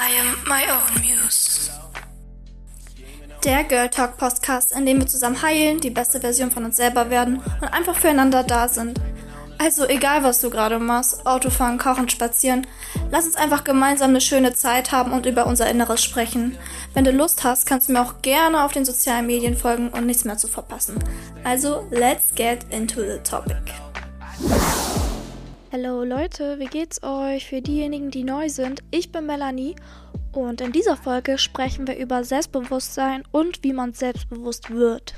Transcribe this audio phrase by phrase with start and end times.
[0.00, 1.70] I am my own muse.
[3.44, 7.10] Der Girl Talk Podcast, in dem wir zusammen heilen, die beste Version von uns selber
[7.10, 8.98] werden und einfach füreinander da sind.
[9.58, 12.66] Also egal, was du gerade machst, Autofahren, Kochen, Spazieren,
[13.10, 16.56] lass uns einfach gemeinsam eine schöne Zeit haben und über unser Inneres sprechen.
[16.94, 20.06] Wenn du Lust hast, kannst du mir auch gerne auf den sozialen Medien folgen und
[20.06, 20.98] nichts mehr zu verpassen.
[21.44, 23.60] Also, let's get into the topic.
[25.72, 27.46] Hallo Leute, wie geht's euch?
[27.46, 29.76] Für diejenigen, die neu sind, ich bin Melanie
[30.32, 35.14] und in dieser Folge sprechen wir über Selbstbewusstsein und wie man selbstbewusst wird.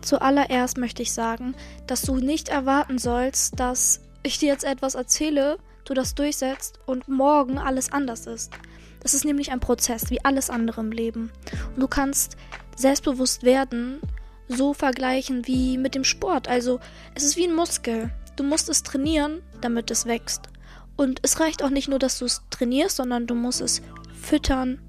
[0.00, 1.56] Zuallererst möchte ich sagen,
[1.88, 7.08] dass du nicht erwarten sollst, dass ich dir jetzt etwas erzähle, du das durchsetzt und
[7.08, 8.52] morgen alles anders ist.
[9.00, 11.32] Das ist nämlich ein Prozess, wie alles andere im Leben.
[11.74, 12.36] Und du kannst
[12.76, 13.98] selbstbewusst werden,
[14.46, 16.46] so vergleichen wie mit dem Sport.
[16.46, 16.78] Also
[17.16, 18.12] es ist wie ein Muskel.
[18.38, 20.48] Du musst es trainieren, damit es wächst.
[20.96, 23.82] Und es reicht auch nicht nur, dass du es trainierst, sondern du musst es
[24.20, 24.80] füttern.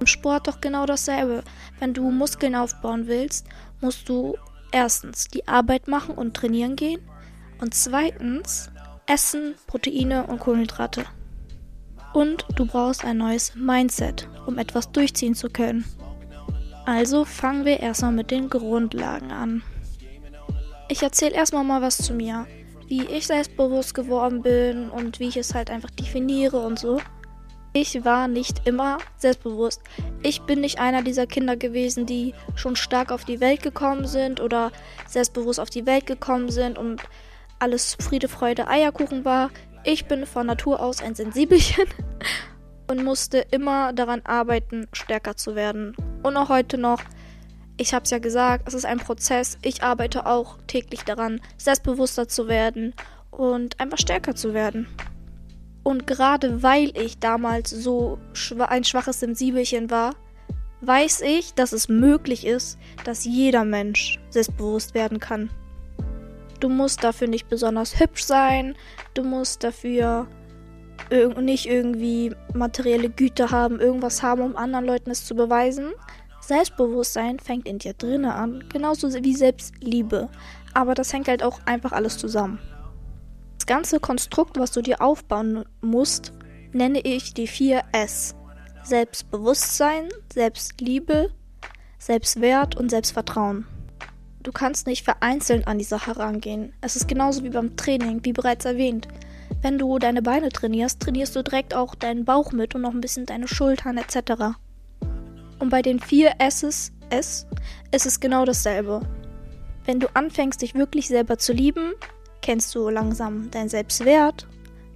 [0.00, 1.44] Im Sport doch genau dasselbe.
[1.78, 3.46] Wenn du Muskeln aufbauen willst,
[3.80, 4.36] musst du
[4.72, 7.00] erstens die Arbeit machen und trainieren gehen
[7.60, 8.70] und zweitens
[9.06, 11.04] Essen, Proteine und Kohlenhydrate.
[12.14, 15.84] Und du brauchst ein neues Mindset, um etwas durchziehen zu können.
[16.86, 19.62] Also fangen wir erstmal mit den Grundlagen an.
[20.88, 22.46] Ich erzähle erstmal mal was zu mir
[22.94, 27.00] wie ich selbstbewusst geworden bin und wie ich es halt einfach definiere und so.
[27.72, 29.80] Ich war nicht immer selbstbewusst.
[30.22, 34.40] Ich bin nicht einer dieser Kinder gewesen, die schon stark auf die Welt gekommen sind
[34.40, 34.70] oder
[35.08, 37.02] selbstbewusst auf die Welt gekommen sind und
[37.58, 39.50] alles Friede, Freude, Eierkuchen war.
[39.82, 41.86] Ich bin von Natur aus ein Sensibelchen
[42.88, 45.96] und musste immer daran arbeiten, stärker zu werden.
[46.22, 47.00] Und auch heute noch
[47.76, 49.58] ich habe es ja gesagt, es ist ein Prozess.
[49.62, 52.94] Ich arbeite auch täglich daran, selbstbewusster zu werden
[53.30, 54.86] und einfach stärker zu werden.
[55.82, 58.18] Und gerade weil ich damals so
[58.68, 60.14] ein schwaches Sensibelchen war,
[60.80, 65.50] weiß ich, dass es möglich ist, dass jeder Mensch selbstbewusst werden kann.
[66.60, 68.76] Du musst dafür nicht besonders hübsch sein,
[69.14, 70.26] du musst dafür
[71.10, 75.92] irg nicht irgendwie materielle Güter haben, irgendwas haben, um anderen Leuten es zu beweisen,
[76.46, 80.28] Selbstbewusstsein fängt in dir drinnen an, genauso wie Selbstliebe.
[80.74, 82.58] Aber das hängt halt auch einfach alles zusammen.
[83.56, 86.32] Das ganze Konstrukt, was du dir aufbauen musst,
[86.72, 88.34] nenne ich die vier S.
[88.82, 91.30] Selbstbewusstsein, Selbstliebe,
[91.98, 93.66] Selbstwert und Selbstvertrauen.
[94.42, 96.74] Du kannst nicht vereinzelt an die Sache rangehen.
[96.82, 99.08] Es ist genauso wie beim Training, wie bereits erwähnt.
[99.62, 103.00] Wenn du deine Beine trainierst, trainierst du direkt auch deinen Bauch mit und noch ein
[103.00, 104.58] bisschen deine Schultern etc.
[105.58, 107.46] Und bei den vier S's, S,
[107.92, 109.00] ist es genau dasselbe.
[109.84, 111.92] Wenn du anfängst, dich wirklich selber zu lieben,
[112.40, 114.46] kennst du langsam deinen Selbstwert,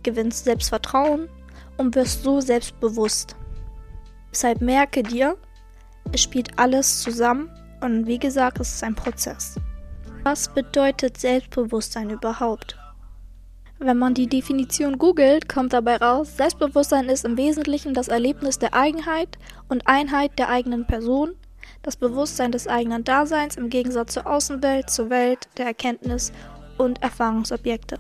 [0.03, 1.29] gewinnst Selbstvertrauen
[1.77, 3.37] und wirst so selbstbewusst.
[4.31, 5.37] Deshalb merke dir,
[6.13, 9.57] es spielt alles zusammen und wie gesagt, es ist ein Prozess.
[10.25, 12.78] Was bedeutet Selbstbewusstsein überhaupt?
[13.81, 18.75] Wenn man die Definition googelt, kommt dabei raus, Selbstbewusstsein ist im Wesentlichen das Erlebnis der
[18.75, 21.37] Eigenheit und Einheit der eigenen Person,
[21.83, 26.33] das Bewusstsein des eigenen Daseins im Gegensatz zur Außenwelt, zur Welt, der Erkenntnis
[26.77, 27.99] und Erfahrungsobjekte.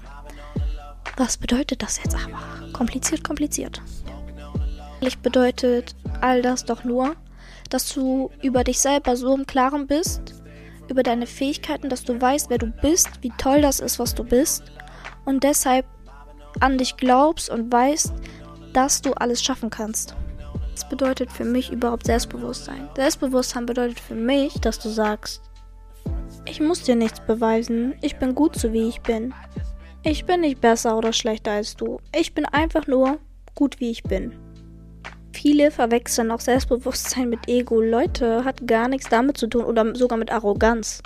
[1.16, 2.72] Was bedeutet das jetzt aber?
[2.72, 3.80] Kompliziert, kompliziert.
[4.94, 7.14] Eigentlich bedeutet all das doch nur,
[7.70, 10.34] dass du über dich selber so im Klaren bist,
[10.88, 14.24] über deine Fähigkeiten, dass du weißt, wer du bist, wie toll das ist, was du
[14.24, 14.64] bist
[15.24, 15.86] und deshalb
[16.60, 18.12] an dich glaubst und weißt,
[18.72, 20.14] dass du alles schaffen kannst.
[20.72, 22.88] Das bedeutet für mich überhaupt Selbstbewusstsein.
[22.94, 25.42] Selbstbewusstsein bedeutet für mich, dass du sagst,
[26.44, 29.34] ich muss dir nichts beweisen, ich bin gut so wie ich bin.
[30.04, 32.00] Ich bin nicht besser oder schlechter als du.
[32.14, 33.18] Ich bin einfach nur
[33.54, 34.32] gut wie ich bin.
[35.32, 37.80] Viele verwechseln auch Selbstbewusstsein mit Ego.
[37.80, 41.02] Leute, hat gar nichts damit zu tun oder sogar mit Arroganz.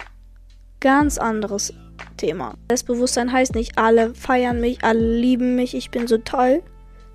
[0.80, 1.72] Ganz anderes
[2.16, 2.54] Thema.
[2.68, 6.62] Selbstbewusstsein heißt nicht, alle feiern mich, alle lieben mich, ich bin so toll.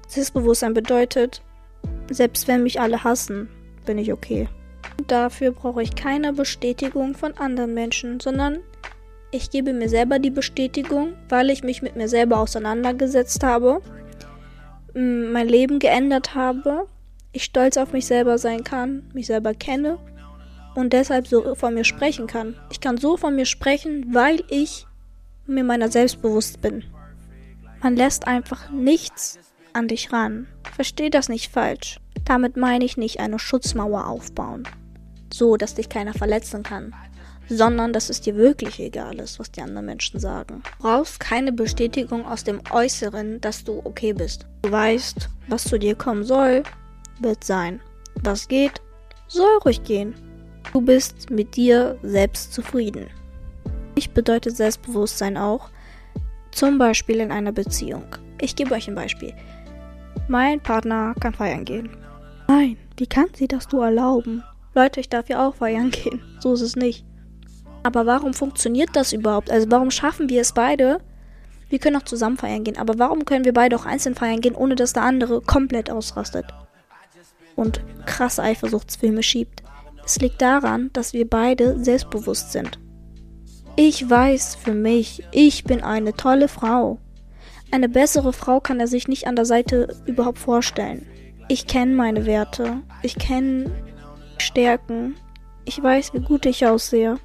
[0.07, 1.41] Selbstbewusstsein bedeutet,
[2.09, 3.49] selbst wenn mich alle hassen,
[3.85, 4.47] bin ich okay.
[5.07, 8.59] Dafür brauche ich keine Bestätigung von anderen Menschen, sondern
[9.31, 13.81] ich gebe mir selber die Bestätigung, weil ich mich mit mir selber auseinandergesetzt habe,
[14.93, 16.87] mein Leben geändert habe,
[17.33, 19.99] ich stolz auf mich selber sein kann, mich selber kenne
[20.77, 22.55] und deshalb so von mir sprechen kann.
[22.69, 24.85] Ich kann so von mir sprechen, weil ich
[25.47, 26.83] mir meiner selbst bewusst bin.
[27.81, 29.39] Man lässt einfach nichts
[29.73, 30.45] an dich ran.
[30.75, 31.99] Versteh das nicht falsch.
[32.25, 34.67] Damit meine ich nicht eine Schutzmauer aufbauen.
[35.33, 36.93] So, dass dich keiner verletzen kann.
[37.49, 40.61] Sondern, dass es dir wirklich egal ist, was die anderen Menschen sagen.
[40.61, 44.45] Du brauchst keine Bestätigung aus dem Äußeren, dass du okay bist.
[44.61, 46.61] Du weißt, was zu dir kommen soll.
[47.19, 47.79] wird sein.
[48.21, 48.79] Was geht,
[49.27, 50.26] soll ruhig gehen.
[50.73, 53.07] Du bist mit dir selbst zufrieden.
[53.95, 55.69] Ich bedeutet Selbstbewusstsein auch,
[56.51, 58.03] zum Beispiel in einer Beziehung.
[58.39, 59.33] Ich gebe euch ein Beispiel.
[60.27, 61.89] Mein Partner kann feiern gehen.
[62.47, 64.43] Nein, wie kann sie das du erlauben?
[64.75, 66.21] Leute, ich darf ja auch feiern gehen.
[66.39, 67.05] So ist es nicht.
[67.83, 69.49] Aber warum funktioniert das überhaupt?
[69.49, 70.99] Also warum schaffen wir es beide?
[71.69, 74.55] Wir können auch zusammen feiern gehen, aber warum können wir beide auch einzeln feiern gehen,
[74.55, 76.45] ohne dass der andere komplett ausrastet?
[77.55, 79.63] Und krasse Eifersuchtsfilme schiebt.
[80.07, 82.79] Es liegt daran, dass wir beide selbstbewusst sind.
[83.75, 86.97] Ich weiß für mich, ich bin eine tolle Frau.
[87.71, 91.05] Eine bessere Frau kann er sich nicht an der Seite überhaupt vorstellen.
[91.49, 92.77] Ich kenne meine Werte.
[93.03, 93.69] Ich kenne
[94.37, 95.15] Stärken.
[95.65, 97.17] Ich weiß, wie gut ich aussehe.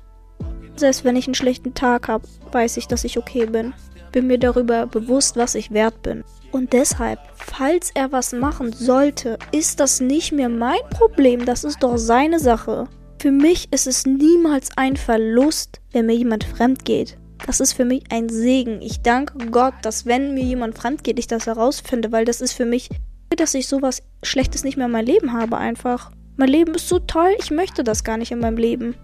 [0.75, 3.75] Selbst wenn ich einen schlechten Tag habe, weiß ich, dass ich okay bin.
[4.12, 6.23] Bin mir darüber bewusst, was ich wert bin.
[6.53, 11.82] Und deshalb, falls er was machen sollte, ist das nicht mehr mein Problem, das ist
[11.82, 12.88] doch seine Sache.
[13.19, 17.17] Für mich ist es niemals ein Verlust, wenn mir jemand fremd geht.
[17.47, 18.82] Das ist für mich ein Segen.
[18.82, 22.53] Ich danke Gott, dass wenn mir jemand fremd geht, ich das herausfinde, weil das ist
[22.53, 22.91] für mich,
[23.37, 26.11] dass ich sowas Schlechtes nicht mehr in meinem Leben habe einfach.
[26.37, 28.94] Mein Leben ist so toll, ich möchte das gar nicht in meinem Leben.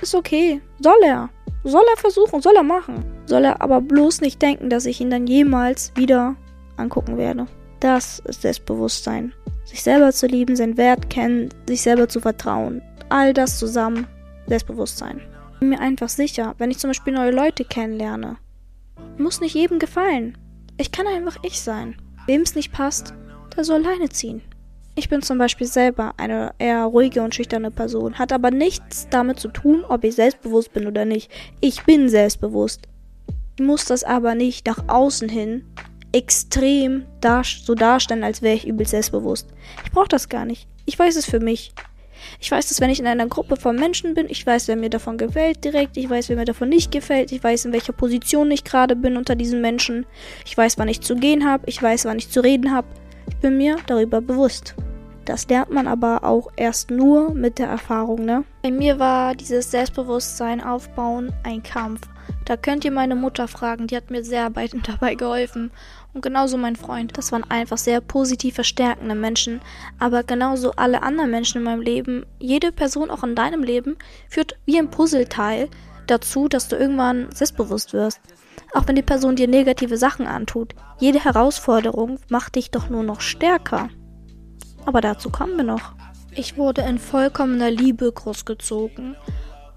[0.00, 0.60] Ist okay.
[0.80, 1.30] Soll er.
[1.64, 3.04] Soll er versuchen, soll er machen.
[3.26, 6.36] Soll er aber bloß nicht denken, dass ich ihn dann jemals wieder
[6.76, 7.46] angucken werde.
[7.80, 9.32] Das ist Selbstbewusstsein.
[9.64, 12.82] Sich selber zu lieben, seinen Wert kennen, sich selber zu vertrauen.
[13.08, 14.06] All das zusammen.
[14.46, 15.20] Selbstbewusstsein.
[15.54, 18.36] Ich bin mir einfach sicher, wenn ich zum Beispiel neue Leute kennenlerne.
[19.18, 20.38] Muss nicht jedem gefallen.
[20.78, 21.96] Ich kann einfach ich sein.
[22.26, 23.14] Wem es nicht passt,
[23.56, 24.42] der soll alleine ziehen.
[24.98, 29.38] Ich bin zum Beispiel selber eine eher ruhige und schüchterne Person, hat aber nichts damit
[29.38, 31.30] zu tun, ob ich selbstbewusst bin oder nicht.
[31.60, 32.88] Ich bin selbstbewusst.
[33.56, 35.64] Ich muss das aber nicht nach außen hin
[36.10, 39.46] extrem dar so darstellen, als wäre ich übel selbstbewusst.
[39.84, 40.66] Ich brauche das gar nicht.
[40.84, 41.72] Ich weiß es für mich.
[42.40, 44.90] Ich weiß, dass wenn ich in einer Gruppe von Menschen bin, ich weiß, wer mir
[44.90, 48.50] davon gefällt direkt, ich weiß, wer mir davon nicht gefällt, ich weiß, in welcher Position
[48.50, 50.06] ich gerade bin unter diesen Menschen,
[50.44, 52.88] ich weiß, wann ich zu gehen habe, ich weiß, wann ich zu reden habe.
[53.28, 54.74] Ich bin mir darüber bewusst.
[55.24, 58.44] Das lernt man aber auch erst nur mit der Erfahrung, ne?
[58.62, 62.00] Bei mir war dieses Selbstbewusstsein aufbauen ein Kampf.
[62.46, 64.48] Da könnt ihr meine Mutter fragen, die hat mir sehr
[64.86, 65.70] dabei geholfen.
[66.14, 67.18] Und genauso mein Freund.
[67.18, 69.60] Das waren einfach sehr positiv verstärkende Menschen.
[69.98, 73.96] Aber genauso alle anderen Menschen in meinem Leben, jede Person auch in deinem Leben,
[74.30, 75.68] führt wie ein Puzzleteil
[76.06, 78.20] dazu, dass du irgendwann selbstbewusst wirst.
[78.74, 80.74] Auch wenn die Person dir negative Sachen antut.
[80.98, 83.88] Jede Herausforderung macht dich doch nur noch stärker.
[84.84, 85.94] Aber dazu kommen wir noch.
[86.32, 89.16] Ich wurde in vollkommener Liebe großgezogen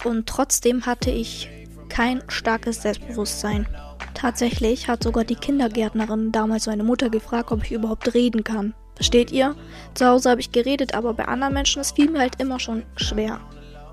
[0.04, 1.50] und trotzdem hatte ich
[1.90, 3.68] kein starkes Selbstbewusstsein.
[4.14, 8.74] Tatsächlich hat sogar die Kindergärtnerin damals meine Mutter gefragt, ob ich überhaupt reden kann.
[8.96, 9.56] Versteht ihr?
[9.96, 12.84] Zu Hause habe ich geredet, aber bei anderen Menschen ist fiel mir halt immer schon
[12.96, 13.40] schwer.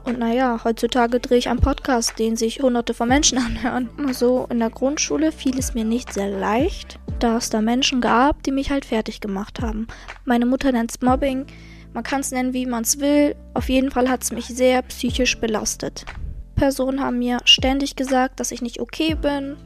[0.09, 3.91] Und naja, heutzutage drehe ich einen Podcast, den sich hunderte von Menschen anhören.
[4.07, 8.43] Also in der Grundschule fiel es mir nicht sehr leicht, da es da Menschen gab,
[8.43, 9.87] die mich halt fertig gemacht haben.
[10.25, 11.45] Meine Mutter nennt es Mobbing.
[11.93, 13.37] Man kann es nennen, wie man es will.
[13.53, 16.07] Auf jeden Fall hat es mich sehr psychisch belastet.
[16.57, 19.59] Personen haben mir ständig gesagt, dass ich nicht okay bin,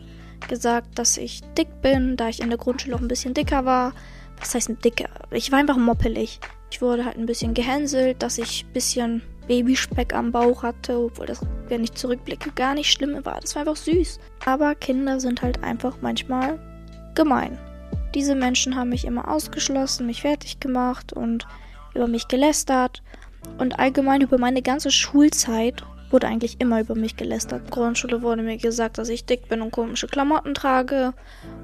[0.49, 3.93] gesagt, dass ich dick bin, da ich in der Grundschule auch ein bisschen dicker war.
[4.41, 5.09] Was heißt dicker?
[5.31, 6.41] Ich war einfach moppelig.
[6.73, 11.27] Ich wurde halt ein bisschen gehänselt, dass ich ein bisschen Babyspeck am Bauch hatte, obwohl
[11.27, 13.41] das, wenn ich zurückblicke, gar nicht schlimm war.
[13.41, 14.21] Das war einfach süß.
[14.45, 16.59] Aber Kinder sind halt einfach manchmal
[17.15, 17.59] gemein.
[18.15, 21.47] Diese Menschen haben mich immer ausgeschlossen, mich fertig gemacht und
[21.95, 23.03] über mich gelästert.
[23.59, 27.63] Und allgemein über meine ganze Schulzeit wurde eigentlich immer über mich gelästert.
[27.65, 31.15] In Grundschule wurde mir gesagt, dass ich dick bin und komische Klamotten trage.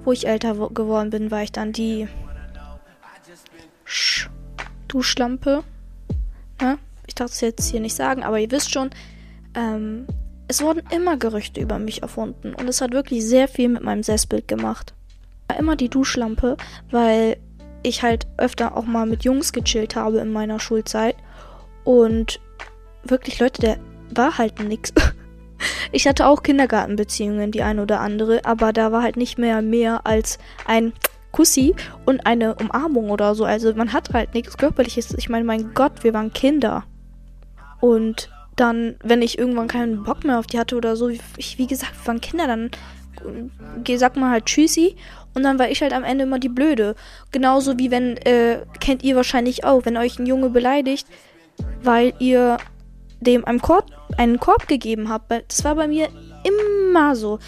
[0.04, 2.08] Wo ich älter geworden bin, war ich dann die
[3.84, 4.28] Sch
[4.88, 5.64] Duschlampe.
[6.60, 6.78] Ne?
[7.18, 8.90] Ich darf es jetzt hier nicht sagen, aber ihr wisst schon,
[9.56, 10.06] ähm,
[10.46, 14.04] es wurden immer Gerüchte über mich erfunden und es hat wirklich sehr viel mit meinem
[14.04, 14.94] Selbstbild gemacht
[15.58, 16.56] immer die Duschlampe,
[16.90, 17.36] weil
[17.82, 21.16] ich halt öfter auch mal mit Jungs gechillt habe in meiner Schulzeit.
[21.84, 22.40] Und
[23.02, 23.78] wirklich, Leute, der
[24.14, 24.92] war halt nix.
[25.90, 30.06] Ich hatte auch Kindergartenbeziehungen, die eine oder andere, aber da war halt nicht mehr mehr
[30.06, 30.92] als ein
[31.32, 31.74] Kussi
[32.06, 33.44] und eine Umarmung oder so.
[33.44, 35.14] Also man hat halt nichts Körperliches.
[35.14, 36.84] Ich meine, mein Gott, wir waren Kinder.
[37.80, 41.66] Und dann, wenn ich irgendwann keinen Bock mehr auf die hatte oder so, ich, wie
[41.66, 42.70] gesagt, wir waren Kinder, dann
[43.96, 44.96] sagt man halt Tschüssi
[45.34, 46.94] und dann war ich halt am Ende immer die Blöde.
[47.32, 51.06] Genauso wie wenn, äh, kennt ihr wahrscheinlich auch, wenn euch ein Junge beleidigt,
[51.82, 52.58] weil ihr
[53.20, 55.30] dem einen Korb, einen Korb gegeben habt.
[55.30, 56.08] Das war bei mir
[56.44, 57.38] immer so.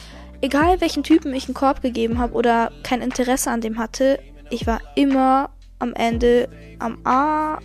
[0.40, 4.18] Egal welchen Typen ich einen Korb gegeben habe oder kein Interesse an dem hatte,
[4.50, 7.58] ich war immer am Ende am A,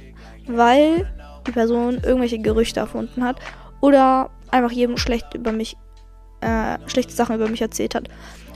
[0.48, 1.08] weil
[1.48, 3.40] die Person irgendwelche Gerüchte erfunden hat
[3.82, 5.78] oder einfach jedem schlecht über mich,
[6.42, 8.10] äh, schlechte Sachen über mich erzählt hat.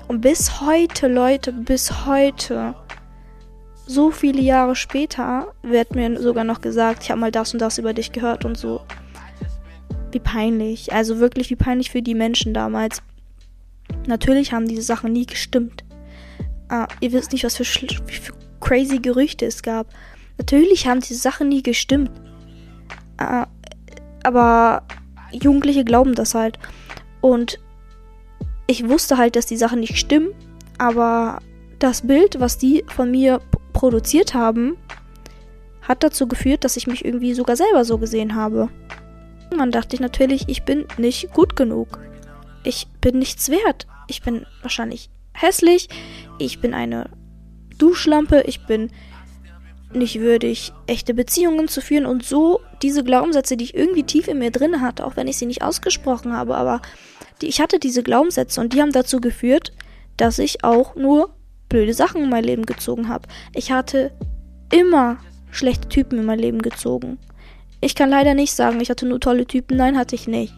[0.08, 2.74] Und bis heute, Leute, bis heute,
[3.86, 7.78] so viele Jahre später, wird mir sogar noch gesagt, ich habe mal das und das
[7.78, 8.82] über dich gehört und so.
[10.12, 10.94] Wie peinlich.
[10.94, 13.04] Also wirklich wie peinlich für die Menschen damals.
[14.08, 15.84] Natürlich haben diese Sachen nie gestimmt.
[16.70, 19.88] Ah, ihr wisst nicht, was für, für crazy Gerüchte es gab.
[20.38, 22.12] Natürlich haben diese Sachen nie gestimmt.
[23.20, 23.48] Ah,
[24.24, 24.84] aber
[25.32, 26.58] Jugendliche glauben das halt.
[27.22, 27.60] Und
[28.66, 30.30] ich wusste halt, dass die Sachen nicht stimmen.
[30.78, 31.40] Aber
[31.80, 33.42] das Bild, was die von mir
[33.74, 34.78] produziert haben,
[35.82, 38.70] hat dazu geführt, dass ich mich irgendwie sogar selber so gesehen habe.
[39.56, 42.00] Man dachte ich natürlich, ich bin nicht gut genug.
[42.64, 43.88] Ich bin nichts wert.
[44.08, 45.90] Ich bin wahrscheinlich hässlich.
[46.38, 47.10] Ich bin eine
[47.78, 48.44] Duschlampe.
[48.46, 48.92] Ich bin
[49.94, 54.40] nicht würdig, echte Beziehungen zu führen und so diese Glaubenssätze, die ich irgendwie tief in
[54.40, 56.82] mir drin hatte, auch wenn ich sie nicht ausgesprochen habe, aber
[57.42, 59.74] die, ich hatte diese Glaubenssätze und die haben dazu geführt,
[60.18, 61.34] dass ich auch nur
[61.70, 63.28] blöde Sachen in mein Leben gezogen habe.
[63.54, 64.12] Ich hatte
[64.72, 65.18] immer
[65.52, 67.18] schlechte Typen in mein Leben gezogen.
[67.82, 69.78] Ich kann leider nicht sagen, ich hatte nur tolle Typen.
[69.78, 70.54] Nein, hatte ich nicht.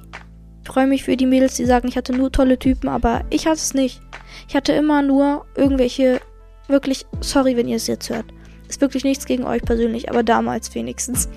[0.64, 3.46] Ich freue mich für die Mädels, die sagen, ich hatte nur tolle Typen, aber ich
[3.46, 4.02] hatte es nicht.
[4.48, 6.20] Ich hatte immer nur irgendwelche,
[6.68, 8.26] wirklich, sorry, wenn ihr es jetzt hört.
[8.72, 11.28] Ist wirklich nichts gegen euch persönlich, aber damals wenigstens.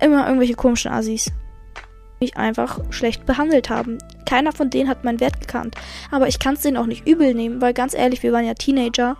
[0.00, 1.26] Immer irgendwelche komischen Assis.
[1.26, 3.98] Die mich einfach schlecht behandelt haben.
[4.26, 5.76] Keiner von denen hat meinen Wert gekannt.
[6.10, 8.54] Aber ich kann es denen auch nicht übel nehmen, weil ganz ehrlich, wir waren ja
[8.54, 9.16] Teenager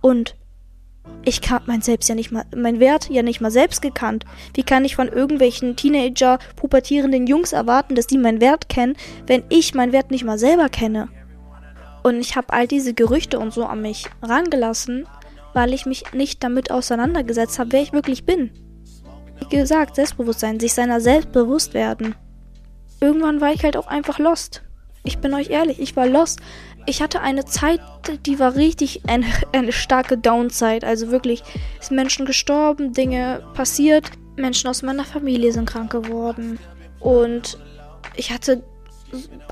[0.00, 0.36] und
[1.24, 4.24] ich kann mein selbst ja nicht mal, mein Wert ja nicht mal selbst gekannt.
[4.54, 8.94] Wie kann ich von irgendwelchen Teenager, pubertierenden Jungs erwarten, dass die meinen Wert kennen,
[9.26, 11.08] wenn ich meinen Wert nicht mal selber kenne?
[12.04, 15.08] Und ich habe all diese Gerüchte und so an mich rangelassen,
[15.54, 18.50] weil ich mich nicht damit auseinandergesetzt habe, wer ich wirklich bin.
[19.38, 22.14] Wie gesagt, Selbstbewusstsein, sich seiner selbst bewusst werden.
[23.00, 24.62] Irgendwann war ich halt auch einfach lost.
[25.04, 26.40] Ich bin euch ehrlich, ich war lost
[26.86, 27.80] ich hatte eine Zeit,
[28.26, 30.86] die war richtig eine, eine starke Downside.
[30.86, 31.42] Also wirklich
[31.80, 34.10] sind Menschen gestorben, Dinge passiert.
[34.36, 36.58] Menschen aus meiner Familie sind krank geworden.
[37.00, 37.58] Und
[38.16, 38.62] ich hatte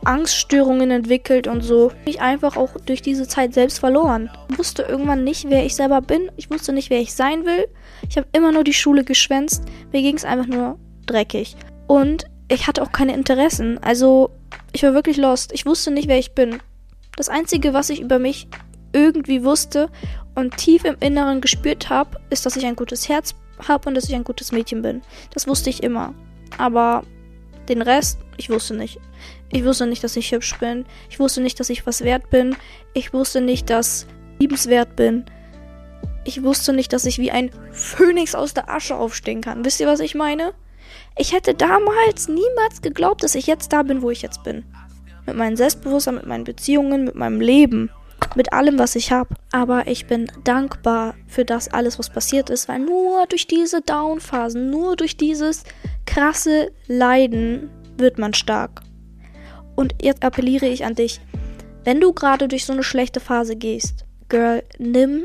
[0.05, 1.93] Angststörungen entwickelt und so.
[2.05, 4.31] Ich einfach auch durch diese Zeit selbst verloren.
[4.51, 6.31] Ich wusste irgendwann nicht, wer ich selber bin.
[6.37, 7.67] Ich wusste nicht, wer ich sein will.
[8.09, 9.65] Ich habe immer nur die Schule geschwänzt.
[9.93, 11.57] Mir ging es einfach nur dreckig.
[11.87, 13.79] Und ich hatte auch keine Interessen.
[13.83, 14.31] Also
[14.73, 15.53] ich war wirklich lost.
[15.53, 16.61] Ich wusste nicht, wer ich bin.
[17.17, 18.49] Das Einzige, was ich über mich
[18.93, 19.91] irgendwie wusste
[20.35, 23.35] und tief im Inneren gespürt habe, ist, dass ich ein gutes Herz
[23.69, 25.03] habe und dass ich ein gutes Mädchen bin.
[25.33, 26.15] Das wusste ich immer.
[26.59, 27.05] Aber
[27.69, 28.99] den Rest, ich wusste nicht.
[29.53, 30.85] Ich wusste nicht, dass ich hübsch bin.
[31.09, 32.57] Ich wusste nicht, dass ich was wert bin.
[32.95, 35.25] Ich wusste nicht, dass ich liebenswert bin.
[36.25, 39.65] Ich wusste nicht, dass ich wie ein Phönix aus der Asche aufstehen kann.
[39.65, 40.55] Wisst ihr, was ich meine?
[41.19, 44.65] Ich hätte damals niemals geglaubt, dass ich jetzt da bin, wo ich jetzt bin
[45.27, 47.91] mit meinem Selbstbewusstsein, mit meinen Beziehungen, mit meinem Leben,
[48.35, 49.35] mit allem, was ich habe.
[49.53, 54.71] Aber ich bin dankbar für das alles, was passiert ist, weil nur durch diese Down-Phasen,
[54.71, 55.65] nur durch dieses
[56.07, 58.83] krasse Leiden wird man stark.
[59.81, 61.23] Und jetzt appelliere ich an dich,
[61.85, 65.23] wenn du gerade durch so eine schlechte Phase gehst, Girl, nimm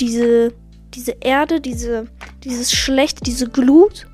[0.00, 0.54] diese,
[0.94, 2.06] diese Erde, diese,
[2.44, 4.06] dieses Schlechte, diese Glut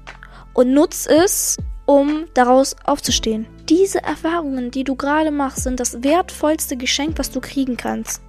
[0.54, 1.56] und nutz es,
[1.86, 3.46] um daraus aufzustehen.
[3.68, 8.22] Diese Erfahrungen, die du gerade machst, sind das wertvollste Geschenk, was du kriegen kannst.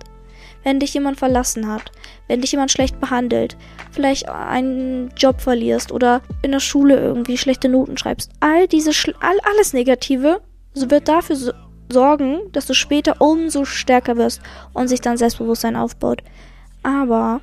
[0.63, 1.91] Wenn dich jemand verlassen hat,
[2.27, 3.57] wenn dich jemand schlecht behandelt,
[3.91, 8.91] vielleicht einen Job verlierst oder in der Schule irgendwie schlechte Noten schreibst, all diese
[9.21, 10.41] all, alles Negative
[10.75, 11.51] wird dafür so
[11.91, 14.41] sorgen, dass du später umso stärker wirst
[14.73, 16.23] und sich dein Selbstbewusstsein aufbaut.
[16.83, 17.41] Aber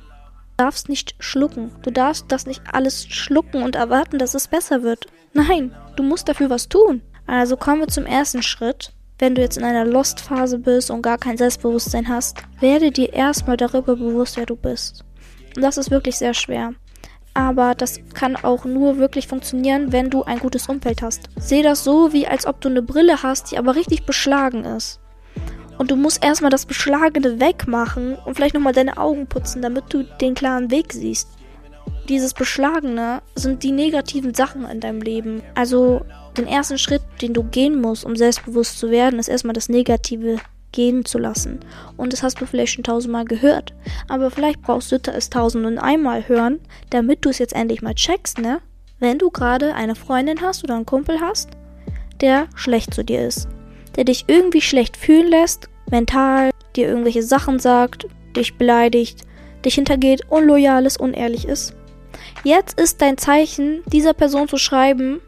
[0.57, 1.71] du darfst nicht schlucken.
[1.81, 5.07] Du darfst das nicht alles schlucken und erwarten, dass es besser wird.
[5.33, 7.01] Nein, du musst dafür was tun.
[7.25, 8.93] Also kommen wir zum ersten Schritt.
[9.19, 13.57] Wenn du jetzt in einer Lost-Phase bist und gar kein Selbstbewusstsein hast, werde dir erstmal
[13.57, 15.05] darüber bewusst, wer du bist.
[15.55, 16.73] Und das ist wirklich sehr schwer.
[17.33, 21.29] Aber das kann auch nur wirklich funktionieren, wenn du ein gutes Umfeld hast.
[21.37, 24.99] Seh das so, wie als ob du eine Brille hast, die aber richtig beschlagen ist.
[25.79, 30.03] Und du musst erstmal das Beschlagene wegmachen und vielleicht nochmal deine Augen putzen, damit du
[30.03, 31.27] den klaren Weg siehst
[32.09, 35.41] dieses Beschlagene sind die negativen Sachen in deinem Leben.
[35.55, 36.05] Also
[36.37, 40.37] den ersten Schritt, den du gehen musst, um selbstbewusst zu werden, ist erstmal das Negative
[40.73, 41.61] gehen zu lassen.
[41.95, 43.73] Und das hast du vielleicht schon tausendmal gehört.
[44.09, 47.95] Aber vielleicht brauchst du es tausend und einmal hören, damit du es jetzt endlich mal
[47.95, 48.59] checkst, ne?
[48.99, 51.51] Wenn du gerade eine Freundin hast oder einen Kumpel hast,
[52.19, 53.47] der schlecht zu dir ist.
[53.95, 59.21] Der dich irgendwie schlecht fühlen lässt, mental, dir irgendwelche Sachen sagt, dich beleidigt,
[59.63, 61.75] dich hintergeht, unloyal ist, unehrlich ist.
[62.43, 65.21] Jetzt ist dein Zeichen, dieser Person zu schreiben,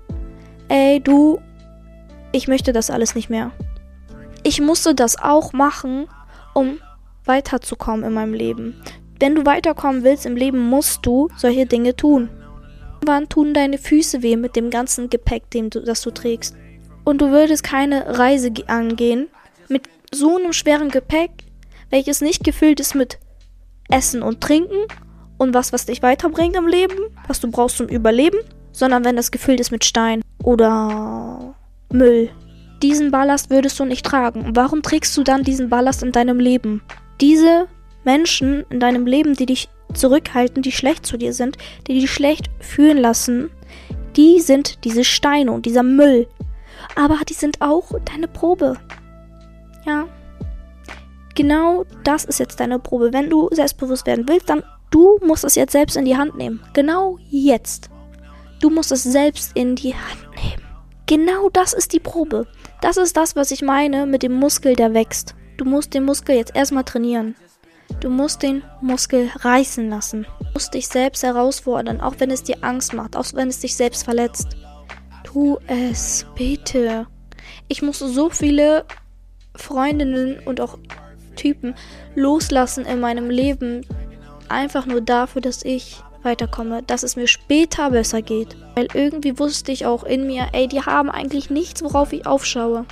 [0.68, 1.40] ey du,
[2.32, 3.52] ich möchte das alles nicht mehr.
[4.48, 6.08] Ich musste das auch machen,
[6.54, 6.78] um
[7.26, 8.80] weiterzukommen in meinem Leben.
[9.20, 12.30] Wenn du weiterkommen willst im Leben, musst du solche Dinge tun.
[13.04, 16.56] Wann tun deine Füße weh mit dem ganzen Gepäck, dem du, das du trägst?
[17.04, 19.30] Und du würdest keine Reise angehen
[19.68, 21.32] mit so einem schweren Gepäck,
[21.90, 23.18] welches nicht gefüllt ist mit
[23.90, 24.86] Essen und Trinken
[25.40, 29.32] und was, was dich weiterbringt im Leben, was du brauchst zum Überleben, sondern wenn das
[29.32, 31.56] gefüllt ist mit Stein oder
[31.92, 32.30] Müll.
[32.82, 34.52] Diesen Ballast würdest du nicht tragen.
[34.54, 36.82] Warum trägst du dann diesen Ballast in deinem Leben?
[37.22, 37.68] Diese
[38.04, 42.50] Menschen in deinem Leben, die dich zurückhalten, die schlecht zu dir sind, die dich schlecht
[42.60, 43.50] fühlen lassen,
[44.16, 46.28] die sind diese Steine und dieser Müll.
[46.96, 48.78] Aber die sind auch deine Probe.
[49.86, 50.06] Ja.
[51.36, 53.12] Genau das ist jetzt deine Probe.
[53.12, 56.62] Wenn du selbstbewusst werden willst, dann du musst es jetzt selbst in die Hand nehmen.
[56.74, 57.90] Genau jetzt.
[58.62, 60.64] Du musst es selbst in die Hand nehmen.
[61.08, 62.48] Genau das ist die Probe.
[62.86, 65.34] Das ist das, was ich meine mit dem Muskel, der wächst.
[65.58, 67.34] Du musst den Muskel jetzt erstmal trainieren.
[68.00, 70.28] Du musst den Muskel reißen lassen.
[70.38, 73.76] Du musst dich selbst herausfordern, auch wenn es dir Angst macht, auch wenn es dich
[73.76, 74.50] selbst verletzt.
[75.24, 77.08] Tu es, bitte.
[77.68, 78.86] Ich musste so viele
[79.56, 80.78] Freundinnen und auch
[81.36, 81.74] Typen
[82.14, 83.84] loslassen in meinem Leben.
[84.48, 88.58] Einfach nur dafür, dass ich weiterkomme, dass es mir später besser geht.
[88.76, 92.86] Weil irgendwie wusste ich auch in mir, ey, die haben eigentlich nichts, worauf ich aufschaue.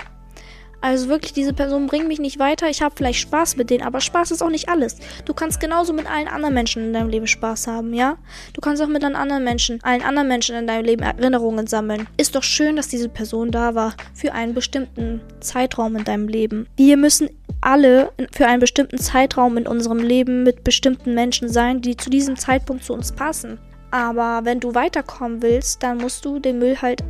[0.84, 2.68] Also wirklich, diese Personen bringen mich nicht weiter.
[2.68, 4.98] Ich habe vielleicht Spaß mit denen, aber Spaß ist auch nicht alles.
[5.24, 8.18] Du kannst genauso mit allen anderen Menschen in deinem Leben Spaß haben, ja?
[8.52, 12.06] Du kannst auch mit anderen Menschen, allen anderen Menschen in deinem Leben Erinnerungen sammeln.
[12.18, 16.66] Ist doch schön, dass diese Person da war für einen bestimmten Zeitraum in deinem Leben.
[16.76, 17.30] Wir müssen
[17.62, 22.36] alle für einen bestimmten Zeitraum in unserem Leben mit bestimmten Menschen sein, die zu diesem
[22.36, 23.58] Zeitpunkt zu uns passen.
[23.90, 27.02] Aber wenn du weiterkommen willst, dann musst du den Müll halt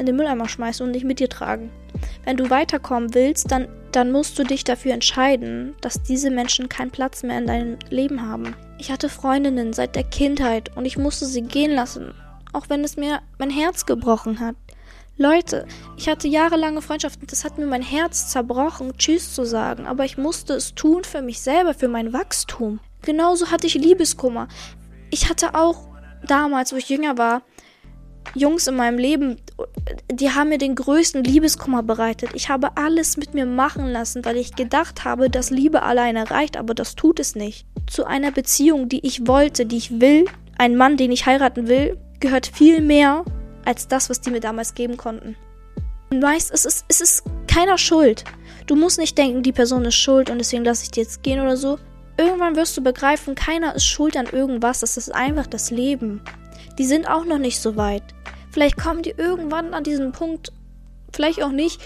[0.00, 1.70] in den Mülleimer schmeißen und nicht mit dir tragen.
[2.24, 6.90] Wenn du weiterkommen willst, dann, dann musst du dich dafür entscheiden, dass diese Menschen keinen
[6.90, 8.56] Platz mehr in deinem Leben haben.
[8.78, 12.14] Ich hatte Freundinnen seit der Kindheit und ich musste sie gehen lassen,
[12.52, 14.56] auch wenn es mir mein Herz gebrochen hat.
[15.16, 15.66] Leute,
[15.98, 20.16] ich hatte jahrelange Freundschaften, das hat mir mein Herz zerbrochen, Tschüss zu sagen, aber ich
[20.16, 22.80] musste es tun für mich selber, für mein Wachstum.
[23.02, 24.48] Genauso hatte ich Liebeskummer.
[25.10, 25.88] Ich hatte auch
[26.26, 27.42] damals, wo ich jünger war,
[28.34, 29.36] Jungs in meinem Leben,
[30.10, 32.30] die haben mir den größten Liebeskummer bereitet.
[32.34, 36.56] Ich habe alles mit mir machen lassen, weil ich gedacht habe, dass Liebe alleine reicht,
[36.56, 37.66] aber das tut es nicht.
[37.88, 40.26] Zu einer Beziehung, die ich wollte, die ich will,
[40.58, 43.24] ein Mann, den ich heiraten will, gehört viel mehr
[43.64, 45.36] als das, was die mir damals geben konnten.
[46.10, 48.24] Und weißt, es ist, es ist keiner schuld.
[48.66, 51.40] Du musst nicht denken, die Person ist schuld und deswegen lasse ich dir jetzt gehen
[51.40, 51.78] oder so.
[52.16, 54.80] Irgendwann wirst du begreifen, keiner ist schuld an irgendwas.
[54.80, 56.20] Das ist einfach das Leben.
[56.80, 58.02] Die sind auch noch nicht so weit.
[58.50, 60.50] Vielleicht kommen die irgendwann an diesen Punkt,
[61.12, 61.78] vielleicht auch nicht,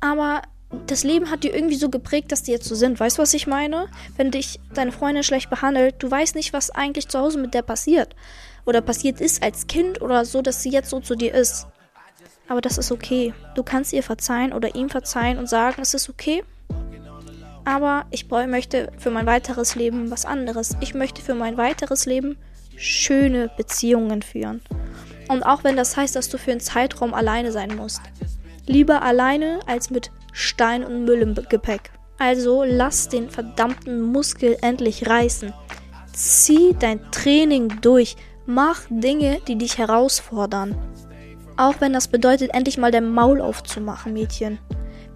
[0.00, 0.40] aber
[0.86, 2.98] das Leben hat die irgendwie so geprägt, dass die jetzt so sind.
[2.98, 3.86] Weißt du, was ich meine?
[4.16, 7.60] Wenn dich deine Freundin schlecht behandelt, du weißt nicht, was eigentlich zu Hause mit der
[7.60, 8.16] passiert.
[8.64, 11.66] Oder passiert ist als Kind oder so, dass sie jetzt so zu dir ist.
[12.48, 13.34] Aber das ist okay.
[13.54, 16.42] Du kannst ihr verzeihen oder ihm verzeihen und sagen, es ist okay.
[17.66, 20.78] Aber ich möchte für mein weiteres Leben was anderes.
[20.80, 22.38] Ich möchte für mein weiteres Leben
[22.76, 24.62] schöne Beziehungen führen.
[25.28, 28.00] Und auch wenn das heißt, dass du für einen Zeitraum alleine sein musst.
[28.66, 31.90] Lieber alleine als mit Stein und Müll im Gepäck.
[32.18, 35.52] Also lass den verdammten Muskel endlich reißen.
[36.12, 38.16] Zieh dein Training durch.
[38.46, 40.76] Mach Dinge, die dich herausfordern.
[41.56, 44.58] Auch wenn das bedeutet, endlich mal dein Maul aufzumachen, Mädchen.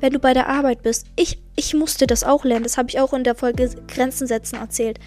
[0.00, 3.00] Wenn du bei der Arbeit bist, ich, ich musste das auch lernen, das habe ich
[3.00, 4.98] auch in der Folge Grenzen setzen erzählt.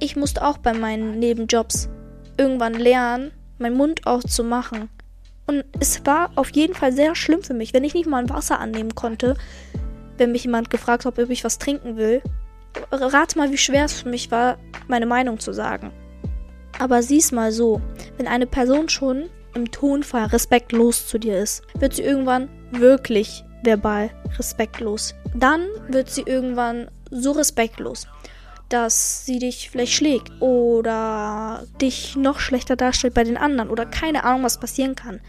[0.00, 1.88] Ich musste auch bei meinen Nebenjobs
[2.36, 4.88] irgendwann lernen, meinen Mund aufzumachen.
[5.46, 8.30] Und es war auf jeden Fall sehr schlimm für mich, wenn ich nicht mal ein
[8.30, 9.36] Wasser annehmen konnte,
[10.18, 12.22] wenn mich jemand gefragt hat, ob ich was trinken will.
[12.92, 15.90] Rat mal, wie schwer es für mich war, meine Meinung zu sagen.
[16.78, 17.80] Aber sieh's mal so,
[18.18, 24.10] wenn eine Person schon im Tonfall respektlos zu dir ist, wird sie irgendwann wirklich verbal
[24.38, 25.14] respektlos.
[25.34, 28.06] Dann wird sie irgendwann so respektlos,
[28.68, 34.24] dass sie dich vielleicht schlägt oder dich noch schlechter darstellt bei den anderen oder keine
[34.24, 35.20] Ahnung, was passieren kann.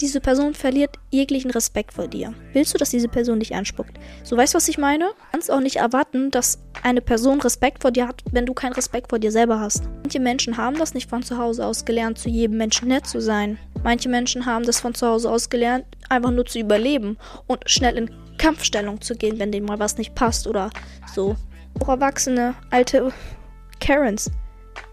[0.00, 2.32] Diese Person verliert jeglichen Respekt vor dir.
[2.52, 3.98] Willst du, dass diese Person dich anspuckt?
[4.22, 5.06] So weißt du, was ich meine?
[5.06, 8.74] Du kannst auch nicht erwarten, dass eine Person Respekt vor dir hat, wenn du keinen
[8.74, 9.82] Respekt vor dir selber hast.
[10.02, 13.20] Manche Menschen haben das nicht von zu Hause aus gelernt, zu jedem Menschen nett zu
[13.20, 13.58] sein.
[13.82, 17.98] Manche Menschen haben das von zu Hause aus gelernt, einfach nur zu überleben und schnell
[17.98, 20.70] in Kampfstellung zu gehen, wenn denen mal was nicht passt oder
[21.12, 21.36] so
[21.80, 23.12] auch Erwachsene, alte
[23.80, 24.30] Karens,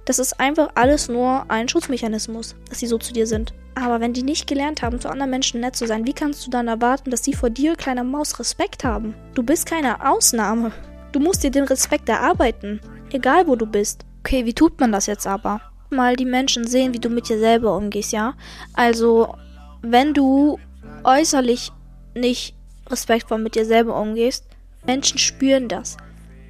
[0.05, 3.53] Das ist einfach alles nur ein Schutzmechanismus, dass sie so zu dir sind.
[3.75, 6.51] Aber wenn die nicht gelernt haben, zu anderen Menschen nett zu sein, wie kannst du
[6.51, 9.13] dann erwarten, dass sie vor dir, kleiner Maus, Respekt haben?
[9.33, 10.71] Du bist keine Ausnahme.
[11.11, 12.79] Du musst dir den Respekt erarbeiten.
[13.11, 14.05] Egal wo du bist.
[14.19, 15.61] Okay, wie tut man das jetzt aber?
[15.89, 18.33] Mal die Menschen sehen, wie du mit dir selber umgehst, ja?
[18.73, 19.35] Also,
[19.81, 20.57] wenn du
[21.03, 21.71] äußerlich
[22.15, 22.55] nicht
[22.89, 24.45] respektvoll mit dir selber umgehst,
[24.85, 25.97] Menschen spüren das.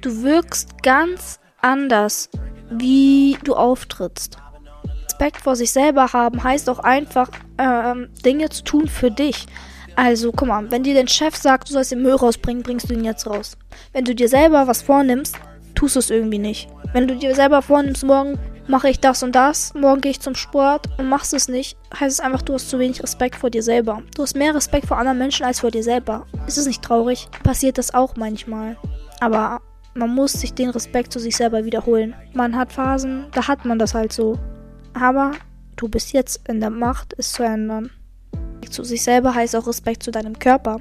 [0.06, 2.30] Du wirkst ganz anders,
[2.70, 4.36] wie du auftrittst.
[5.06, 9.46] Respekt vor sich selber haben heißt auch einfach, ähm, Dinge zu tun für dich.
[9.96, 12.94] Also, guck mal, wenn dir dein Chef sagt, du sollst den Müll rausbringen, bringst du
[12.94, 13.58] ihn jetzt raus.
[13.92, 15.34] Wenn du dir selber was vornimmst,
[15.74, 16.68] tust du es irgendwie nicht.
[16.92, 18.38] Wenn du dir selber vornimmst, morgen
[18.68, 22.20] mache ich das und das, morgen gehe ich zum Sport und machst es nicht, heißt
[22.20, 24.04] es einfach, du hast zu wenig Respekt vor dir selber.
[24.14, 26.26] Du hast mehr Respekt vor anderen Menschen als vor dir selber.
[26.46, 27.26] Ist es nicht traurig?
[27.42, 28.76] Passiert das auch manchmal.
[29.18, 29.62] Aber
[29.96, 32.14] man muss sich den Respekt zu sich selber wiederholen.
[32.34, 34.38] Man hat Phasen, da hat man das halt so.
[34.94, 35.32] Aber
[35.76, 37.90] du bist jetzt in der Macht, es zu ändern.
[38.66, 40.80] Respekt zu sich selber heißt auch Respekt zu deinem Körper.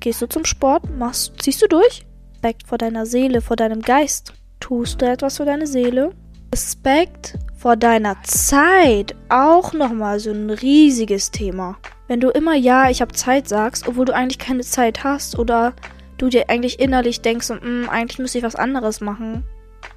[0.00, 2.06] Gehst du zum Sport, machst, ziehst du durch?
[2.32, 4.34] Respekt vor deiner Seele, vor deinem Geist.
[4.60, 6.10] Tust du etwas für deine Seele?
[6.52, 9.14] Respekt vor deiner Zeit.
[9.28, 11.78] Auch nochmal so ein riesiges Thema.
[12.08, 15.72] Wenn du immer ja, ich habe Zeit sagst, obwohl du eigentlich keine Zeit hast oder
[16.18, 19.44] du dir eigentlich innerlich denkst, mm, eigentlich müsste ich was anderes machen.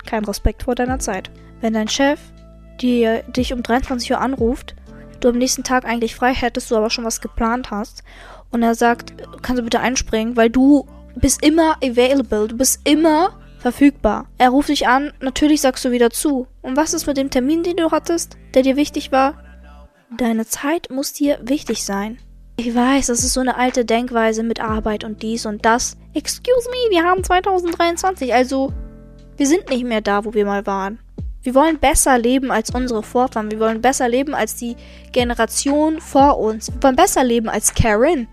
[0.05, 1.31] Kein Respekt vor deiner Zeit.
[1.61, 2.19] Wenn dein Chef
[2.81, 4.75] dir, dich um 23 Uhr anruft,
[5.19, 8.03] du am nächsten Tag eigentlich frei hättest, du aber schon was geplant hast
[8.51, 13.39] und er sagt, kannst du bitte einspringen, weil du bist immer available, du bist immer
[13.59, 14.27] verfügbar.
[14.37, 16.47] Er ruft dich an, natürlich sagst du wieder zu.
[16.61, 19.43] Und was ist mit dem Termin, den du hattest, der dir wichtig war?
[20.17, 22.17] Deine Zeit muss dir wichtig sein.
[22.59, 25.95] Ich weiß, das ist so eine alte Denkweise mit Arbeit und dies und das.
[26.13, 28.73] Excuse me, wir haben 2023, also
[29.37, 30.99] wir sind nicht mehr da, wo wir mal waren.
[31.41, 33.49] Wir wollen besser leben als unsere Vorfahren.
[33.49, 34.75] Wir wollen besser leben als die
[35.13, 36.69] Generation vor uns.
[36.69, 38.27] Wir wollen besser leben als Karen.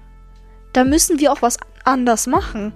[0.73, 2.73] Da müssen wir auch was anders machen.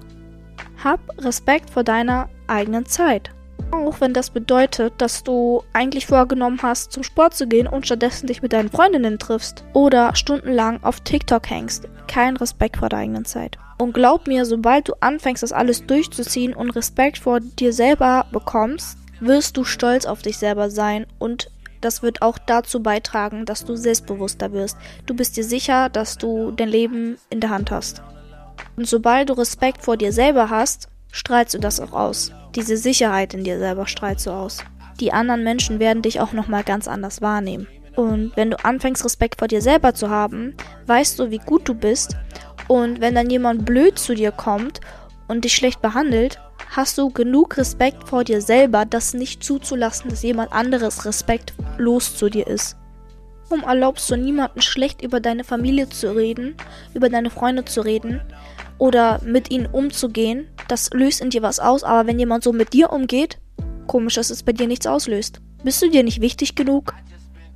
[0.85, 3.33] Hab Respekt vor deiner eigenen Zeit.
[3.73, 8.27] Auch wenn das bedeutet, dass du eigentlich vorgenommen hast, zum Sport zu gehen und stattdessen
[8.27, 11.89] dich mit deinen Freundinnen triffst oder stundenlang auf TikTok hängst.
[12.09, 13.59] Kein Respekt vor der eigenen Zeit.
[13.79, 18.99] Und glaub mir, sobald du anfängst, das alles durchzuziehen und Respekt vor dir selber bekommst,
[19.21, 23.77] wirst du stolz auf dich selber sein und das wird auch dazu beitragen, dass du
[23.77, 24.77] selbstbewusster wirst.
[25.07, 28.03] Du bist dir sicher, dass du dein Leben in der Hand hast.
[28.77, 32.33] Und sobald du Respekt vor dir selber hast, strahlst du das auch aus.
[32.55, 34.59] Diese Sicherheit in dir selber strahlst du aus.
[34.99, 37.69] Die anderen Menschen werden dich auch nochmal ganz anders wahrnehmen.
[37.97, 40.55] Und wenn du anfängst, Respekt vor dir selber zu haben,
[40.87, 42.17] weißt du, wie gut du bist.
[42.69, 44.81] Und wenn dann jemand blöd zu dir kommt
[45.29, 50.23] und dich schlecht behandelt, hast du genug Respekt vor dir selber, das nicht zuzulassen, dass
[50.23, 52.77] jemand anderes respektlos zu dir ist.
[53.49, 56.55] Warum erlaubst du niemanden schlecht über deine Familie zu reden,
[56.95, 58.21] über deine Freunde zu reden
[58.81, 60.49] oder mit ihnen umzugehen?
[60.67, 63.39] Das löst in dir was aus, aber wenn jemand so mit dir umgeht,
[63.87, 65.41] komisch, dass es bei dir nichts auslöst.
[65.63, 66.95] Bist du dir nicht wichtig genug?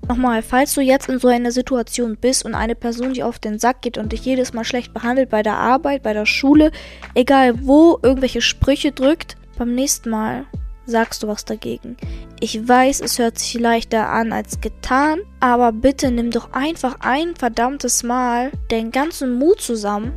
[0.06, 3.58] Nochmal, falls du jetzt in so einer Situation bist und eine Person dir auf den
[3.58, 6.70] Sack geht und dich jedes Mal schlecht behandelt bei der Arbeit, bei der Schule,
[7.14, 10.44] egal wo, irgendwelche Sprüche drückt, beim nächsten Mal
[10.84, 11.96] sagst du was dagegen.
[12.40, 17.34] Ich weiß, es hört sich leichter an als getan, aber bitte nimm doch einfach ein
[17.34, 20.12] verdammtes Mal den ganzen Mut zusammen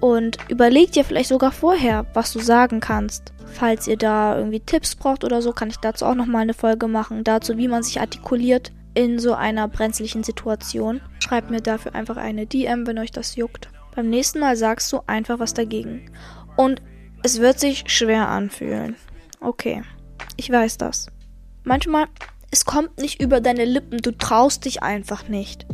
[0.00, 3.32] und überleg dir vielleicht sogar vorher, was du sagen kannst.
[3.46, 6.88] Falls ihr da irgendwie Tipps braucht oder so, kann ich dazu auch nochmal eine Folge
[6.88, 11.00] machen, dazu, wie man sich artikuliert in so einer brenzlichen Situation.
[11.20, 13.68] Schreibt mir dafür einfach eine DM, wenn euch das juckt.
[13.94, 16.10] Beim nächsten Mal sagst du einfach was dagegen.
[16.56, 16.80] Und
[17.22, 18.96] es wird sich schwer anfühlen.
[19.40, 19.82] Okay,
[20.36, 21.08] ich weiß das.
[21.64, 22.06] Manchmal,
[22.50, 25.66] es kommt nicht über deine Lippen, du traust dich einfach nicht.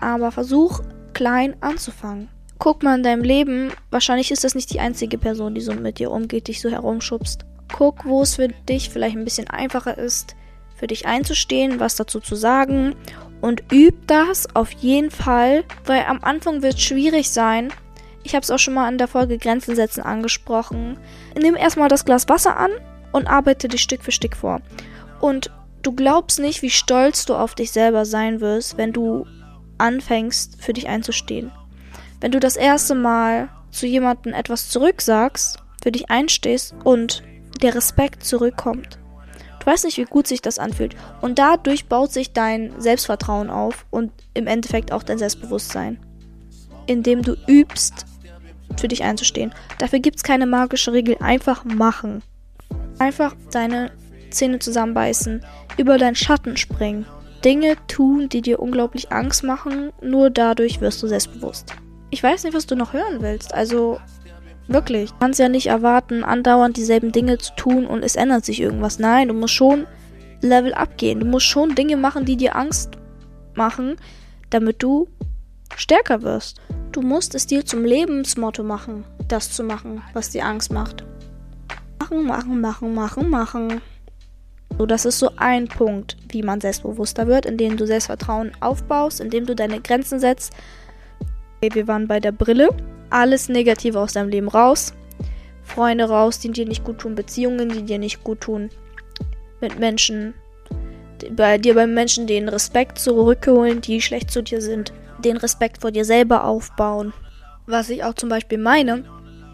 [0.00, 0.80] Aber versuch
[1.12, 2.28] klein anzufangen.
[2.60, 5.98] Guck mal in deinem Leben, wahrscheinlich ist das nicht die einzige Person, die so mit
[5.98, 7.46] dir umgeht, dich so herumschubst.
[7.72, 10.36] Guck, wo es für dich vielleicht ein bisschen einfacher ist,
[10.76, 12.96] für dich einzustehen, was dazu zu sagen
[13.40, 17.72] und üb das auf jeden Fall, weil am Anfang wird es schwierig sein.
[18.24, 20.98] Ich habe es auch schon mal in der Folge Grenzen setzen angesprochen.
[21.40, 22.72] Nimm erstmal das Glas Wasser an
[23.12, 24.60] und arbeite dich Stück für Stück vor.
[25.18, 29.24] Und du glaubst nicht, wie stolz du auf dich selber sein wirst, wenn du
[29.78, 31.50] anfängst, für dich einzustehen.
[32.20, 37.22] Wenn du das erste Mal zu jemandem etwas zurücksagst, für dich einstehst und
[37.62, 38.98] der Respekt zurückkommt.
[39.60, 40.96] Du weißt nicht, wie gut sich das anfühlt.
[41.20, 45.98] Und dadurch baut sich dein Selbstvertrauen auf und im Endeffekt auch dein Selbstbewusstsein.
[46.86, 48.06] Indem du übst,
[48.78, 49.52] für dich einzustehen.
[49.78, 51.16] Dafür gibt es keine magische Regel.
[51.20, 52.22] Einfach machen.
[52.98, 53.90] Einfach deine
[54.30, 55.44] Zähne zusammenbeißen.
[55.76, 57.06] über deinen Schatten springen.
[57.44, 61.74] Dinge tun, die dir unglaublich Angst machen, nur dadurch wirst du selbstbewusst.
[62.10, 63.54] Ich weiß nicht, was du noch hören willst.
[63.54, 64.00] Also
[64.66, 68.60] wirklich, du kannst ja nicht erwarten, andauernd dieselben Dinge zu tun und es ändert sich
[68.60, 68.98] irgendwas.
[68.98, 69.86] Nein, du musst schon
[70.40, 71.20] Level abgehen.
[71.20, 72.90] Du musst schon Dinge machen, die dir Angst
[73.54, 73.96] machen,
[74.50, 75.08] damit du
[75.76, 76.60] stärker wirst.
[76.92, 81.04] Du musst es dir zum Lebensmotto machen, das zu machen, was dir Angst macht.
[82.00, 83.80] Machen, machen, machen, machen, machen.
[84.78, 89.46] So, das ist so ein Punkt, wie man selbstbewusster wird, indem du Selbstvertrauen aufbaust, indem
[89.46, 90.52] du deine Grenzen setzt.
[91.60, 92.70] Wir waren bei der Brille.
[93.10, 94.94] Alles Negative aus deinem Leben raus.
[95.62, 97.14] Freunde raus, die dir nicht gut tun.
[97.14, 98.70] Beziehungen, die dir nicht gut tun.
[99.60, 100.34] Mit Menschen.
[101.32, 104.92] Bei dir beim Menschen den Respekt zurückholen, die schlecht zu dir sind.
[105.18, 107.12] Den Respekt vor dir selber aufbauen.
[107.66, 109.04] Was ich auch zum Beispiel meine,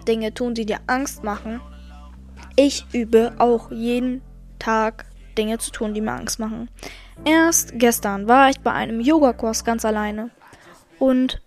[0.07, 1.61] Dinge tun, die dir Angst machen.
[2.55, 4.23] Ich übe auch jeden
[4.61, 6.71] Tag Dinge zu tun, die mir Angst machen.
[7.25, 10.31] Erst gestern war ich bei einem Yogakurs ganz alleine.
[10.99, 11.43] Und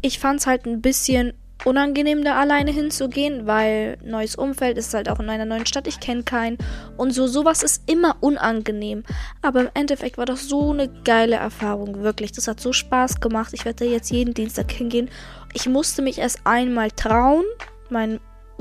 [0.00, 1.34] ich fand es halt ein bisschen
[1.64, 6.00] unangenehm, da alleine hinzugehen, weil neues Umfeld ist halt auch in einer neuen Stadt, ich
[6.00, 6.58] kenne keinen.
[6.96, 9.02] Und so, sowas ist immer unangenehm.
[9.42, 12.32] Aber im Endeffekt war das so eine geile Erfahrung, wirklich.
[12.32, 13.52] Das hat so Spaß gemacht.
[13.54, 15.10] Ich werde jetzt jeden Dienstag hingehen.
[15.52, 17.44] Ich musste mich erst einmal trauen,
[17.90, 18.20] meinen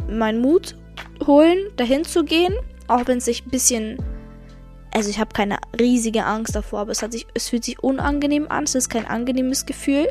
[0.10, 0.76] mein Mut
[1.26, 2.54] holen, dahin zu gehen.
[2.88, 3.98] Auch wenn es sich ein bisschen
[4.94, 8.48] also ich habe keine riesige Angst davor, aber es, hat sich, es fühlt sich unangenehm
[8.50, 8.64] an.
[8.64, 10.08] Es ist kein angenehmes Gefühl.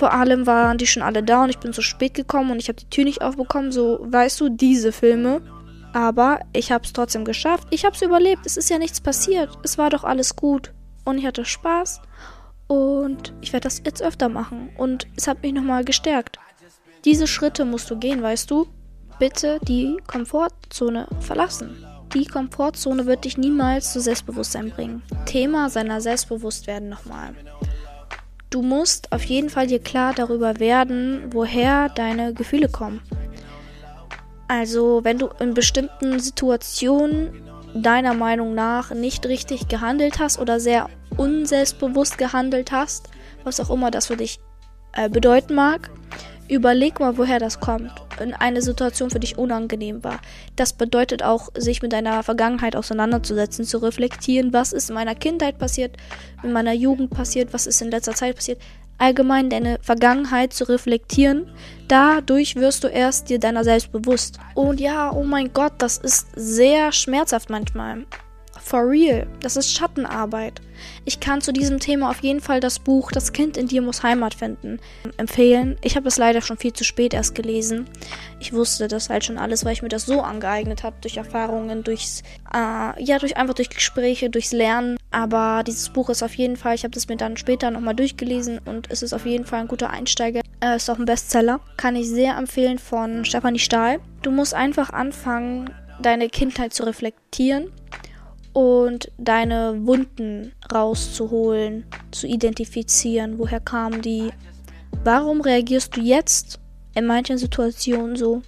[0.00, 2.68] Vor allem waren die schon alle da und ich bin zu spät gekommen und ich
[2.68, 3.70] habe die Tür nicht aufbekommen.
[3.70, 5.42] So, weißt du, diese Filme.
[5.92, 7.68] Aber ich habe es trotzdem geschafft.
[7.70, 8.46] Ich habe es überlebt.
[8.46, 9.50] Es ist ja nichts passiert.
[9.62, 10.72] Es war doch alles gut.
[11.04, 12.00] Und ich hatte Spaß.
[12.66, 14.70] Und ich werde das jetzt öfter machen.
[14.78, 16.38] Und es hat mich nochmal gestärkt.
[17.04, 18.68] Diese Schritte musst du gehen, weißt du?
[19.18, 21.76] Bitte die Komfortzone verlassen.
[22.14, 25.02] Die Komfortzone wird dich niemals zu Selbstbewusstsein bringen.
[25.26, 27.34] Thema seiner Selbstbewusstwerden nochmal.
[28.50, 33.00] Du musst auf jeden Fall dir klar darüber werden, woher deine Gefühle kommen.
[34.48, 37.30] Also, wenn du in bestimmten Situationen
[37.74, 43.08] deiner Meinung nach nicht richtig gehandelt hast oder sehr unselbstbewusst gehandelt hast,
[43.44, 44.40] was auch immer das für dich
[44.92, 45.88] äh, bedeuten mag,
[46.50, 47.92] Überleg mal, woher das kommt.
[48.18, 50.20] Wenn eine Situation für dich unangenehm war.
[50.56, 55.58] Das bedeutet auch, sich mit deiner Vergangenheit auseinanderzusetzen, zu reflektieren, was ist in meiner Kindheit
[55.58, 55.96] passiert,
[56.42, 58.60] in meiner Jugend passiert, was ist in letzter Zeit passiert.
[58.98, 61.46] Allgemein deine Vergangenheit zu reflektieren.
[61.86, 64.40] Dadurch wirst du erst dir deiner selbst bewusst.
[64.54, 68.06] Und ja, oh mein Gott, das ist sehr schmerzhaft manchmal.
[68.70, 69.26] For real.
[69.40, 70.60] Das ist Schattenarbeit.
[71.04, 74.04] Ich kann zu diesem Thema auf jeden Fall das Buch Das Kind in dir muss
[74.04, 74.78] Heimat finden
[75.16, 75.76] empfehlen.
[75.82, 77.90] Ich habe es leider schon viel zu spät erst gelesen.
[78.38, 81.82] Ich wusste das halt schon alles, weil ich mir das so angeeignet habe durch Erfahrungen,
[81.82, 82.22] durchs
[82.54, 84.98] äh, ja durch einfach durch Gespräche, durchs Lernen.
[85.10, 86.76] Aber dieses Buch ist auf jeden Fall.
[86.76, 89.68] Ich habe das mir dann später nochmal durchgelesen und es ist auf jeden Fall ein
[89.68, 90.42] guter Einsteiger.
[90.60, 91.58] Äh, ist auch ein Bestseller.
[91.76, 93.98] Kann ich sehr empfehlen von Stefanie Stahl.
[94.22, 97.72] Du musst einfach anfangen, deine Kindheit zu reflektieren
[98.52, 104.30] und deine Wunden rauszuholen, zu identifizieren, woher kamen die,
[105.04, 106.58] warum reagierst du jetzt
[106.94, 108.42] in manchen Situationen so,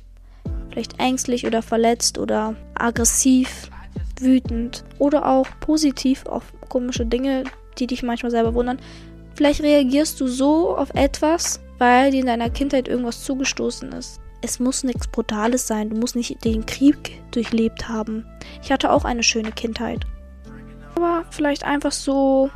[0.71, 3.71] vielleicht ängstlich oder verletzt oder aggressiv,
[4.19, 7.45] wütend oder auch positiv auf komische Dinge,
[7.79, 8.79] die dich manchmal selber wundern.
[9.35, 14.59] Vielleicht reagierst du so auf etwas, weil dir in deiner Kindheit irgendwas zugestoßen ist es
[14.59, 15.91] muss nichts Brutales sein.
[15.91, 18.27] Du musst nicht den Krieg durchlebt haben.
[18.63, 20.01] Ich hatte auch eine schöne Kindheit.
[20.97, 22.51] Aber vielleicht einfach so.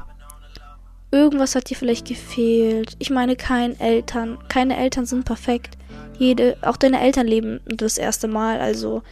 [1.13, 2.97] Irgendwas hat dir vielleicht gefehlt.
[2.99, 4.39] Ich meine, kein Eltern.
[4.49, 5.79] Keine Eltern sind perfekt.
[6.19, 8.61] Jede, auch deine Eltern leben das erste Mal.
[8.61, 9.03] Also,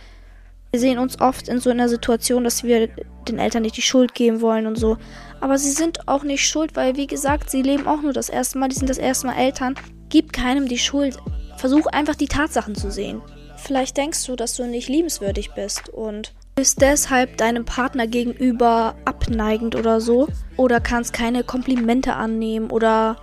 [0.72, 2.88] wir sehen uns oft in so einer Situation, dass wir
[3.28, 4.98] den Eltern nicht die Schuld geben wollen und so.
[5.40, 8.58] Aber sie sind auch nicht schuld, weil, wie gesagt, sie leben auch nur das erste
[8.58, 8.68] Mal.
[8.68, 9.76] Die sind das erste Mal Eltern.
[10.08, 11.16] Gib keinem die Schuld.
[11.64, 13.22] Versuch einfach die Tatsachen zu sehen.
[13.56, 19.74] Vielleicht denkst du, dass du nicht liebenswürdig bist und bist deshalb deinem Partner gegenüber abneigend
[19.74, 20.28] oder so.
[20.58, 23.16] Oder kannst keine Komplimente annehmen oder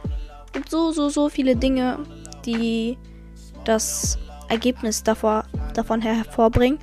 [0.68, 2.00] so, so, so viele Dinge,
[2.48, 2.98] die
[3.64, 4.18] das
[4.50, 6.80] Ergebnis davor, davon hervorbringen.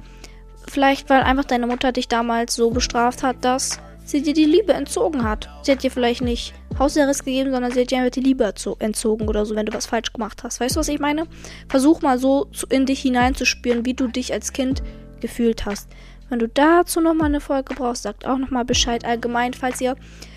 [0.68, 4.73] Vielleicht, weil einfach deine Mutter dich damals so bestraft hat, dass sie dir die Liebe
[4.73, 5.51] entzogen hat.
[5.62, 9.29] Sie hat dir vielleicht nicht Hausarrest gegeben, sondern sie hat dir einfach die Liebe entzogen
[9.29, 10.61] oder so, wenn du was falsch gemacht hast.
[10.61, 11.27] Weißt du, was ich meine?
[11.68, 14.83] Versuch mal so in dich hineinzuspüren, wie du dich als Kind
[15.21, 15.90] gefühlt hast.
[16.31, 19.05] Wenn du dazu nochmal eine Folge brauchst, sagt auch nochmal Bescheid.
[19.05, 19.97] Allgemein, falls ihr,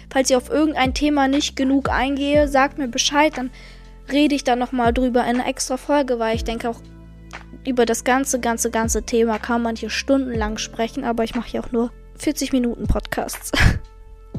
[0.09, 3.51] falls ihr auf irgendein Thema nicht genug eingehe, sagt mir Bescheid, dann
[4.11, 6.81] rede ich da nochmal drüber in einer extra Folge, weil ich denke auch,
[7.65, 11.63] über das ganze, ganze, ganze Thema kann man hier stundenlang sprechen, aber ich mache hier
[11.63, 13.51] auch nur 40 Minuten Podcasts.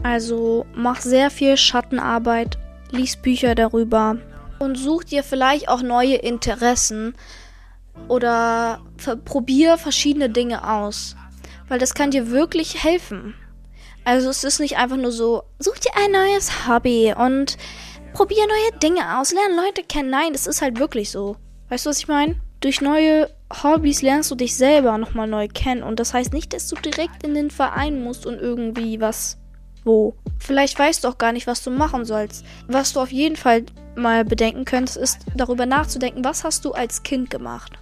[0.04, 2.58] Also mach sehr viel Schattenarbeit,
[2.90, 4.16] lies Bücher darüber
[4.58, 7.14] und such dir vielleicht auch neue Interessen
[8.08, 8.80] oder
[9.24, 11.14] probier verschiedene Dinge aus,
[11.68, 13.34] weil das kann dir wirklich helfen.
[14.04, 17.56] Also es ist nicht einfach nur so, such dir ein neues Hobby und
[18.12, 20.10] probier neue Dinge aus, lerne Leute kennen.
[20.10, 21.36] Nein, es ist halt wirklich so.
[21.68, 22.40] Weißt du, was ich meine?
[22.60, 25.82] Durch neue Hobbys lernst du dich selber nochmal neu kennen.
[25.82, 29.38] Und das heißt nicht, dass du direkt in den Verein musst und irgendwie was
[29.84, 30.14] wo.
[30.38, 32.44] Vielleicht weißt du auch gar nicht, was du machen sollst.
[32.68, 33.64] Was du auf jeden Fall
[33.96, 37.72] mal bedenken könntest, ist darüber nachzudenken, was hast du als Kind gemacht?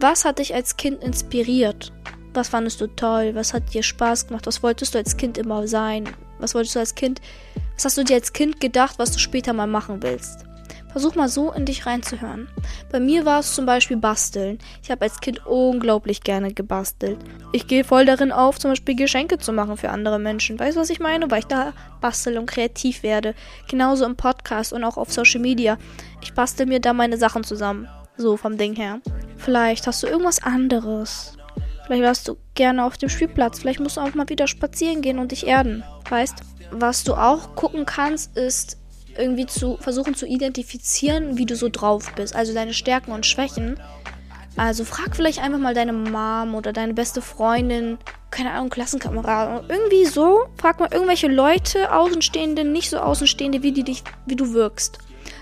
[0.00, 1.92] Was hat dich als Kind inspiriert?
[2.34, 3.34] Was fandest du toll?
[3.34, 4.46] Was hat dir Spaß gemacht?
[4.46, 6.08] Was wolltest du als Kind immer sein?
[6.38, 7.20] Was wolltest du als Kind?
[7.74, 10.44] Was hast du dir als Kind gedacht, was du später mal machen willst?
[10.92, 12.48] Versuch mal so in dich reinzuhören.
[12.90, 14.58] Bei mir war es zum Beispiel Basteln.
[14.82, 17.18] Ich habe als Kind unglaublich gerne gebastelt.
[17.52, 20.58] Ich gehe voll darin auf, zum Beispiel Geschenke zu machen für andere Menschen.
[20.58, 21.30] Weißt du, was ich meine?
[21.30, 23.34] Weil ich da bastel und kreativ werde.
[23.68, 25.78] Genauso im Podcast und auch auf Social Media.
[26.20, 27.88] Ich bastel mir da meine Sachen zusammen.
[28.16, 29.00] So vom Ding her.
[29.38, 31.36] Vielleicht hast du irgendwas anderes.
[31.86, 33.58] Vielleicht warst du gerne auf dem Spielplatz.
[33.58, 35.82] Vielleicht musst du auch mal wieder spazieren gehen und dich erden.
[36.08, 36.36] Weißt?
[36.70, 38.78] Was du auch gucken kannst, ist
[39.18, 42.34] irgendwie zu versuchen zu identifizieren, wie du so drauf bist.
[42.34, 43.78] Also deine Stärken und Schwächen.
[44.56, 47.98] Also frag vielleicht einfach mal deine Mom oder deine beste Freundin,
[48.30, 49.64] keine Ahnung, Klassenkamerad.
[49.68, 50.46] Irgendwie so.
[50.56, 54.98] Frag mal irgendwelche Leute, Außenstehende, nicht so Außenstehende, wie, die dich, wie du wirkst.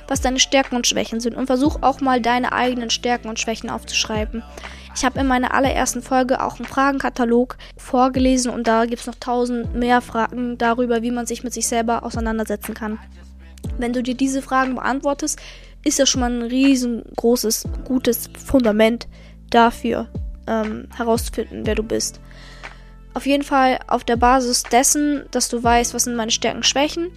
[0.09, 1.35] Was deine Stärken und Schwächen sind.
[1.35, 4.43] Und versuch auch mal deine eigenen Stärken und Schwächen aufzuschreiben.
[4.95, 9.15] Ich habe in meiner allerersten Folge auch einen Fragenkatalog vorgelesen und da gibt es noch
[9.15, 12.99] tausend mehr Fragen darüber, wie man sich mit sich selber auseinandersetzen kann.
[13.79, 15.39] Wenn du dir diese Fragen beantwortest,
[15.85, 19.09] ist das schon mal ein riesengroßes, gutes Fundament
[19.51, 20.09] dafür,
[20.47, 22.21] ähm, herauszufinden, wer du bist.
[23.15, 27.11] Auf jeden Fall auf der Basis dessen, dass du weißt, was sind meine Stärken, Schwächen,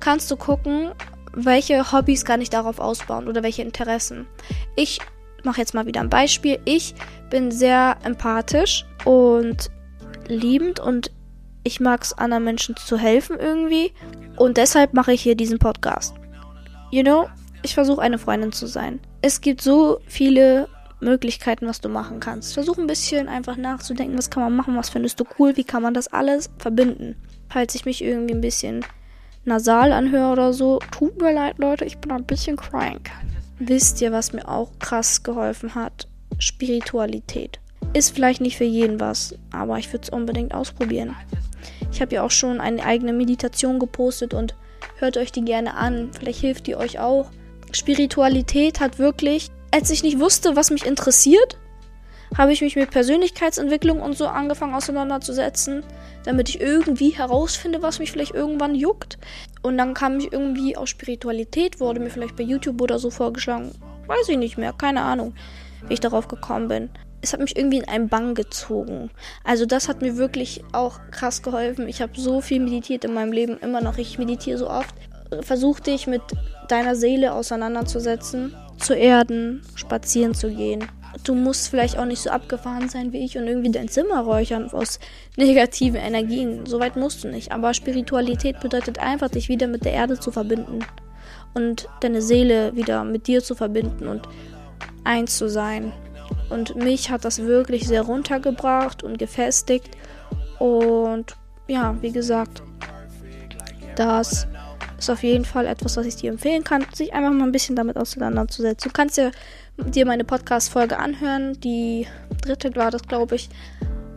[0.00, 0.90] kannst du gucken,
[1.32, 4.26] welche Hobbys kann ich darauf ausbauen oder welche Interessen.
[4.74, 4.98] Ich
[5.44, 6.58] mache jetzt mal wieder ein Beispiel.
[6.64, 6.94] Ich
[7.30, 9.70] bin sehr empathisch und
[10.28, 11.10] liebend und
[11.66, 13.92] ich mag es, anderen Menschen zu helfen irgendwie.
[14.36, 16.14] Und deshalb mache ich hier diesen Podcast.
[16.92, 17.28] You know,
[17.62, 19.00] ich versuche eine Freundin zu sein.
[19.20, 20.68] Es gibt so viele
[21.00, 22.54] Möglichkeiten, was du machen kannst.
[22.54, 25.82] Versuch ein bisschen einfach nachzudenken, was kann man machen, was findest du cool, wie kann
[25.82, 27.16] man das alles verbinden.
[27.48, 28.84] Falls ich mich irgendwie ein bisschen
[29.44, 33.10] nasal anhöre oder so, tut mir leid, Leute, ich bin ein bisschen crank.
[33.58, 36.06] Wisst ihr, was mir auch krass geholfen hat?
[36.38, 37.58] Spiritualität.
[37.96, 41.16] Ist vielleicht nicht für jeden was, aber ich würde es unbedingt ausprobieren.
[41.90, 44.54] Ich habe ja auch schon eine eigene Meditation gepostet und
[44.98, 46.10] hört euch die gerne an.
[46.12, 47.30] Vielleicht hilft die euch auch.
[47.72, 51.56] Spiritualität hat wirklich, als ich nicht wusste, was mich interessiert,
[52.36, 55.82] habe ich mich mit Persönlichkeitsentwicklung und so angefangen auseinanderzusetzen,
[56.24, 59.16] damit ich irgendwie herausfinde, was mich vielleicht irgendwann juckt.
[59.62, 63.70] Und dann kam ich irgendwie auf Spiritualität, wurde mir vielleicht bei YouTube oder so vorgeschlagen.
[64.06, 65.32] Weiß ich nicht mehr, keine Ahnung,
[65.88, 66.90] wie ich darauf gekommen bin
[67.22, 69.10] es hat mich irgendwie in einen Bann gezogen.
[69.44, 71.88] Also das hat mir wirklich auch krass geholfen.
[71.88, 73.98] Ich habe so viel meditiert in meinem Leben, immer noch.
[73.98, 74.94] Ich meditiere so oft.
[75.40, 76.22] Versuch dich mit
[76.68, 80.84] deiner Seele auseinanderzusetzen, zu erden, spazieren zu gehen.
[81.24, 84.70] Du musst vielleicht auch nicht so abgefahren sein wie ich und irgendwie dein Zimmer räuchern
[84.70, 85.00] aus
[85.36, 86.66] negativen Energien.
[86.66, 87.52] Soweit musst du nicht.
[87.52, 90.80] Aber Spiritualität bedeutet einfach, dich wieder mit der Erde zu verbinden
[91.54, 94.28] und deine Seele wieder mit dir zu verbinden und
[95.04, 95.92] eins zu sein.
[96.50, 99.96] Und mich hat das wirklich sehr runtergebracht und gefestigt.
[100.58, 101.36] Und
[101.66, 102.62] ja, wie gesagt,
[103.96, 104.46] das
[104.98, 107.76] ist auf jeden Fall etwas, was ich dir empfehlen kann, sich einfach mal ein bisschen
[107.76, 108.90] damit auseinanderzusetzen.
[108.90, 109.30] Du kannst ja
[109.76, 112.06] dir meine Podcast-Folge anhören, die
[112.42, 113.48] dritte war das, glaube ich,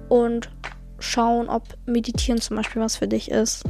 [0.08, 0.50] und
[1.00, 3.64] schauen, ob Meditieren zum Beispiel was für dich ist.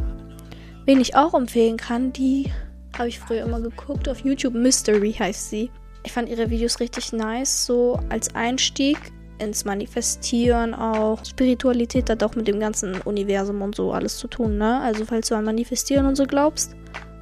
[0.86, 2.52] Wen ich auch empfehlen kann, die
[2.97, 4.54] habe ich früher immer geguckt auf YouTube.
[4.54, 5.71] Mystery heißt sie.
[6.10, 8.98] Ich fand ihre Videos richtig nice, so als Einstieg
[9.38, 11.24] ins Manifestieren auch.
[11.24, 14.81] Spiritualität hat auch mit dem ganzen Universum und so alles zu tun, ne?
[14.81, 16.75] Also falls du an Manifestieren und so glaubst,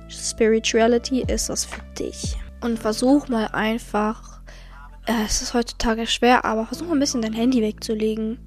[0.07, 2.37] Spirituality ist das für dich.
[2.61, 4.39] Und versuch mal einfach,
[5.05, 8.39] äh, es ist heutzutage schwer, aber versuch mal ein bisschen dein Handy wegzulegen.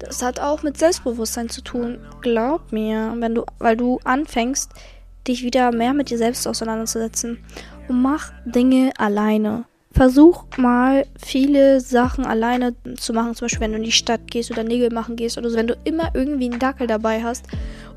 [0.00, 2.00] Das hat auch mit Selbstbewusstsein zu tun.
[2.22, 4.72] Glaub mir, wenn du, weil du anfängst,
[5.28, 7.38] dich wieder mehr mit dir selbst auseinanderzusetzen
[7.86, 9.64] und mach Dinge alleine.
[9.96, 14.50] Versuch mal viele Sachen alleine zu machen, zum Beispiel wenn du in die Stadt gehst
[14.50, 15.56] oder Nägel machen gehst oder so.
[15.56, 17.46] Wenn du immer irgendwie einen Dackel dabei hast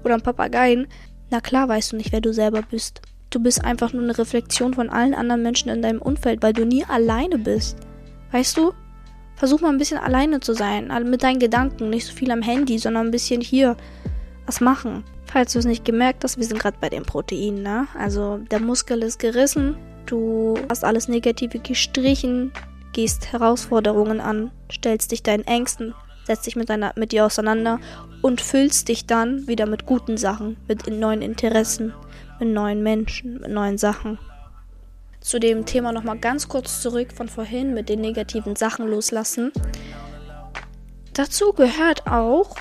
[0.06, 0.88] oder einen Papageien,
[1.30, 3.02] na klar weißt du nicht, wer du selber bist.
[3.32, 6.66] Du bist einfach nur eine Reflexion von allen anderen Menschen in deinem Umfeld, weil du
[6.66, 7.78] nie alleine bist.
[8.32, 8.72] Weißt du?
[9.36, 12.80] Versuch mal ein bisschen alleine zu sein, mit deinen Gedanken, nicht so viel am Handy,
[12.80, 13.76] sondern ein bisschen hier
[14.46, 15.04] was machen.
[15.26, 17.88] Falls du es nicht gemerkt hast, wir sind gerade bei den Proteinen, ne?
[17.98, 19.76] Also der Muskel ist gerissen,
[20.10, 22.52] du hast alles Negative gestrichen,
[22.94, 25.94] gehst Herausforderungen an, stellst dich deinen Ängsten,
[26.26, 27.80] setzt dich mit, deiner, mit dir auseinander
[28.22, 31.94] und füllst dich dann wieder mit guten Sachen, mit neuen Interessen,
[32.40, 34.20] mit neuen Menschen, mit neuen Sachen.
[35.22, 39.52] Zu dem Thema nochmal ganz kurz zurück von vorhin mit den negativen Sachen loslassen.
[41.14, 42.56] Dazu gehört auch,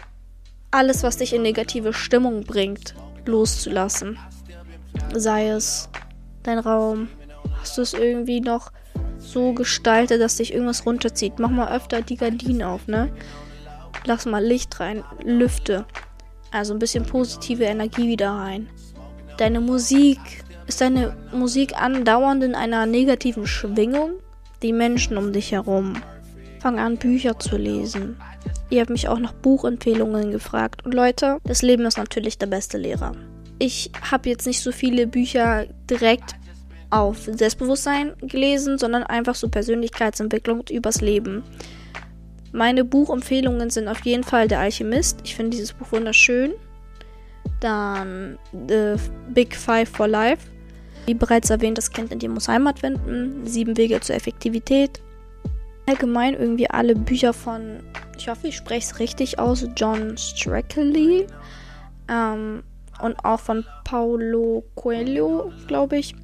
[0.70, 2.94] alles, was dich in negative Stimmung bringt,
[3.24, 4.18] loszulassen.
[5.14, 5.88] Sei es
[6.42, 7.09] dein Raum,
[7.61, 8.72] hast du es irgendwie noch
[9.18, 11.38] so gestaltet, dass dich irgendwas runterzieht.
[11.38, 13.11] Mach mal öfter die Gardinen auf, ne?
[14.04, 15.84] Lass mal Licht rein, Lüfte.
[16.50, 18.68] Also ein bisschen positive Energie wieder rein.
[19.36, 20.18] Deine Musik.
[20.66, 24.12] Ist deine Musik andauernd in einer negativen Schwingung?
[24.62, 25.94] Die Menschen um dich herum.
[26.61, 28.16] Fang an, Bücher zu lesen.
[28.70, 30.84] Ihr habt mich auch nach Buchempfehlungen gefragt.
[30.84, 33.12] Und Leute, das Leben ist natürlich der beste Lehrer.
[33.59, 36.34] Ich habe jetzt nicht so viele Bücher direkt
[36.91, 41.43] auf Selbstbewusstsein gelesen, sondern einfach so Persönlichkeitsentwicklung übers Leben.
[42.53, 45.20] Meine Buchempfehlungen sind auf jeden Fall Der Alchemist.
[45.24, 46.55] Ich finde dieses Buch wunderschön.
[47.61, 48.95] Dann The
[49.34, 50.47] Big Five for Life.
[51.07, 53.47] Wie bereits erwähnt, das Kind in dir muss Heimat finden.
[53.47, 55.03] Sieben Wege zur Effektivität.
[55.86, 57.80] Allgemein irgendwie alle Bücher von,
[58.16, 61.26] ich hoffe, ich spreche es richtig aus, John Strackley.
[62.11, 62.62] Ähm,
[63.01, 66.14] und auch von Paulo Coelho, glaube ich.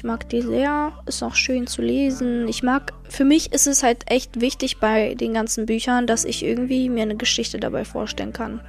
[0.00, 2.48] Ich mag die sehr, ist auch schön zu lesen.
[2.48, 6.42] Ich mag, für mich ist es halt echt wichtig bei den ganzen Büchern, dass ich
[6.42, 8.62] irgendwie mir eine Geschichte dabei vorstellen kann.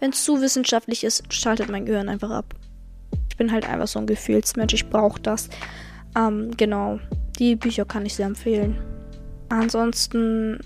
[0.00, 2.56] Wenn es zu wissenschaftlich ist, schaltet mein Gehirn einfach ab.
[3.30, 5.48] Ich bin halt einfach so ein Gefühlsmensch, ich brauche das.
[6.16, 6.98] Ähm, genau,
[7.38, 8.76] die Bücher kann ich sehr empfehlen.
[9.50, 10.58] Ansonsten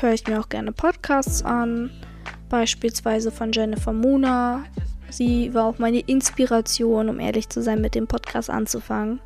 [0.00, 1.90] höre ich mir auch gerne Podcasts an,
[2.48, 4.64] beispielsweise von Jennifer Muna,
[5.10, 9.20] Sie war auch meine Inspiration, um ehrlich zu sein, mit dem Podcast anzufangen.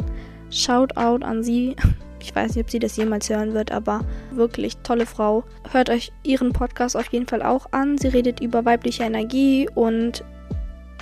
[0.50, 1.76] Shoutout an sie.
[2.24, 5.42] Ich weiß nicht, ob sie das jemals hören wird, aber wirklich tolle Frau.
[5.72, 7.98] Hört euch ihren Podcast auf jeden Fall auch an.
[7.98, 10.22] Sie redet über weibliche Energie und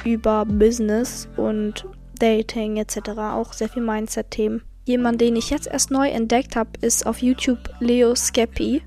[0.07, 1.87] über Business und
[2.19, 3.11] Dating etc.
[3.19, 4.63] Auch sehr viel Mindset-Themen.
[4.87, 8.83] Jemand, den ich jetzt erst neu entdeckt habe, ist auf YouTube Leo Skeppy.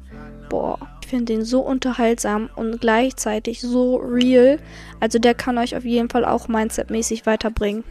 [0.50, 4.60] Boah, finde den so unterhaltsam und gleichzeitig so real.
[5.00, 7.84] Also der kann euch auf jeden Fall auch mindsetmäßig weiterbringen.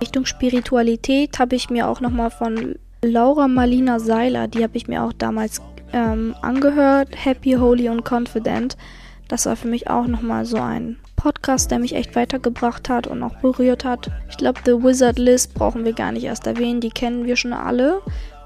[0.00, 5.04] Richtung Spiritualität habe ich mir auch nochmal von Laura Marlina Seiler, die habe ich mir
[5.04, 5.60] auch damals
[5.92, 7.08] ähm, angehört.
[7.12, 8.76] Happy, Holy und Confident.
[9.28, 13.22] Das war für mich auch nochmal so ein Podcast, der mich echt weitergebracht hat und
[13.22, 14.10] auch berührt hat.
[14.30, 17.52] Ich glaube, The Wizard List brauchen wir gar nicht erst erwähnen, die kennen wir schon
[17.52, 18.00] alle.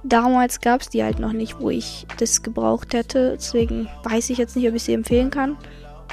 [0.04, 3.32] Damals gab es die halt noch nicht, wo ich das gebraucht hätte.
[3.36, 5.56] Deswegen weiß ich jetzt nicht, ob ich sie empfehlen kann.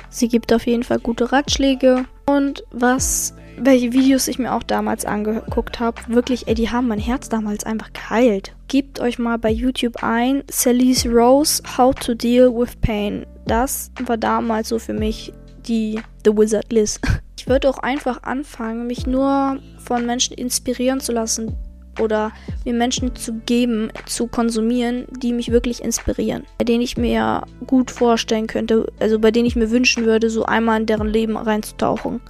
[0.09, 2.05] Sie gibt auf jeden Fall gute Ratschläge.
[2.25, 6.99] Und was, welche Videos ich mir auch damals angeguckt habe, wirklich, ey, die haben mein
[6.99, 8.55] Herz damals einfach geheilt.
[8.67, 13.25] Gebt euch mal bei YouTube ein, Celise Rose, How to Deal with Pain.
[13.47, 15.33] Das war damals so für mich
[15.67, 16.99] die The Wizard Liz.
[17.39, 21.55] Ich würde auch einfach anfangen, mich nur von Menschen inspirieren zu lassen,
[21.99, 22.31] oder
[22.65, 26.43] mir Menschen zu geben, zu konsumieren, die mich wirklich inspirieren.
[26.57, 30.45] Bei denen ich mir gut vorstellen könnte, also bei denen ich mir wünschen würde, so
[30.45, 32.21] einmal in deren Leben reinzutauchen,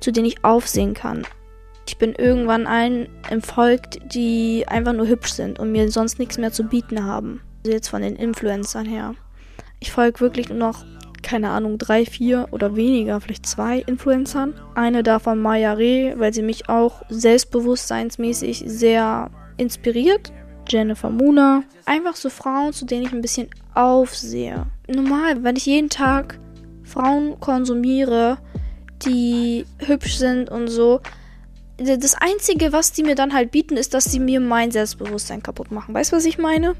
[0.00, 1.26] zu denen ich aufsehen kann.
[1.88, 6.52] Ich bin irgendwann allen entfolgt, die einfach nur hübsch sind und mir sonst nichts mehr
[6.52, 7.40] zu bieten haben.
[7.64, 9.14] Also jetzt von den Influencern her.
[9.78, 10.84] Ich folge wirklich nur noch
[11.22, 14.54] keine Ahnung, drei, vier oder weniger, vielleicht zwei Influencern.
[14.74, 20.32] Eine davon Maya Reh, weil sie mich auch selbstbewusstseinsmäßig sehr inspiriert.
[20.68, 21.62] Jennifer Muna.
[21.84, 24.66] Einfach so Frauen, zu denen ich ein bisschen aufsehe.
[24.88, 26.38] Normal, wenn ich jeden Tag
[26.82, 28.38] Frauen konsumiere,
[29.04, 31.00] die hübsch sind und so.
[31.76, 35.70] Das Einzige, was die mir dann halt bieten, ist, dass sie mir mein Selbstbewusstsein kaputt
[35.70, 35.94] machen.
[35.94, 36.74] Weißt du, was ich meine?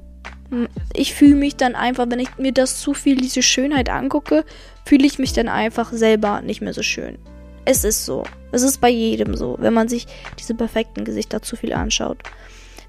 [0.93, 4.45] Ich fühle mich dann einfach, wenn ich mir das zu viel, diese Schönheit angucke,
[4.85, 7.19] fühle ich mich dann einfach selber nicht mehr so schön.
[7.65, 8.25] Es ist so.
[8.53, 10.07] Es ist bei jedem so, wenn man sich
[10.39, 12.19] diese perfekten Gesichter zu viel anschaut.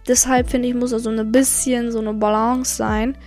[0.08, 3.18] Deshalb finde ich, muss da so ein bisschen so eine Balance sein.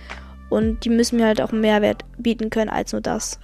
[0.49, 3.39] Und die müssen mir halt auch Mehrwert bieten können als nur das.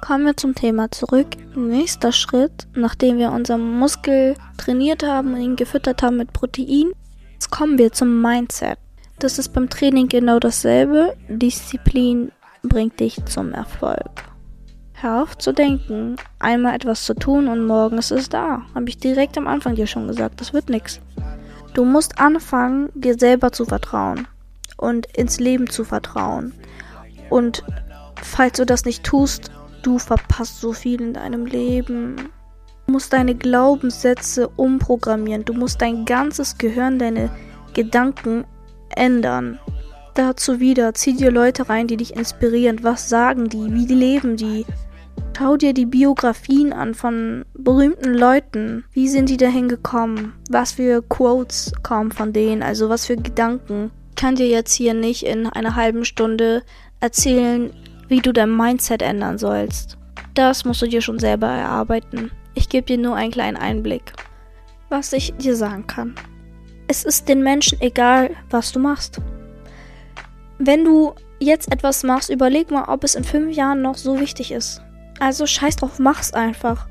[0.00, 1.26] Kommen wir zum Thema zurück.
[1.54, 6.92] Nächster Schritt, nachdem wir unseren Muskel trainiert haben und ihn gefüttert haben mit Protein,
[7.32, 8.78] jetzt kommen wir zum Mindset.
[9.18, 11.16] Das ist beim Training genau dasselbe.
[11.28, 12.30] Disziplin
[12.62, 14.24] bringt dich zum Erfolg.
[14.92, 18.62] Hör auf zu denken, einmal etwas zu tun und morgen ist es da.
[18.74, 21.00] Habe ich direkt am Anfang dir schon gesagt, das wird nichts.
[21.74, 24.28] Du musst anfangen, dir selber zu vertrauen
[24.76, 26.52] und ins Leben zu vertrauen
[27.28, 27.64] Und
[28.22, 29.50] falls du das nicht tust,
[29.82, 32.16] du verpasst so viel in deinem Leben.
[32.86, 35.44] Du musst deine Glaubenssätze umprogrammieren.
[35.44, 37.30] Du musst dein ganzes Gehirn, deine
[37.74, 38.44] Gedanken
[38.98, 39.58] ändern.
[40.14, 42.82] Dazu wieder, zieh dir Leute rein, die dich inspirieren.
[42.82, 43.72] Was sagen die?
[43.72, 44.66] Wie leben die?
[45.38, 48.84] Schau dir die Biografien an von berühmten Leuten.
[48.90, 50.32] Wie sind die dahin gekommen?
[50.50, 52.64] Was für Quotes kommen von denen?
[52.64, 53.92] Also was für Gedanken?
[54.10, 56.64] Ich kann dir jetzt hier nicht in einer halben Stunde
[56.98, 57.70] erzählen,
[58.08, 59.96] wie du dein Mindset ändern sollst.
[60.34, 62.32] Das musst du dir schon selber erarbeiten.
[62.54, 64.12] Ich gebe dir nur einen kleinen Einblick.
[64.88, 66.16] Was ich dir sagen kann.
[66.90, 69.20] Es ist den Menschen egal, was du machst.
[70.58, 74.50] Wenn du jetzt etwas machst, überleg mal, ob es in fünf Jahren noch so wichtig
[74.50, 74.80] ist.
[75.20, 76.88] Also scheiß drauf, mach's einfach.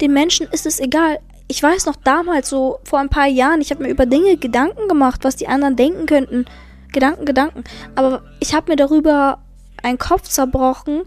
[0.00, 1.18] Den Menschen ist es egal.
[1.48, 4.86] Ich weiß noch damals, so vor ein paar Jahren, ich habe mir über Dinge Gedanken
[4.86, 6.44] gemacht, was die anderen denken könnten.
[6.92, 7.64] Gedanken, Gedanken.
[7.96, 9.42] Aber ich habe mir darüber
[9.82, 11.02] einen Kopf zerbrochen,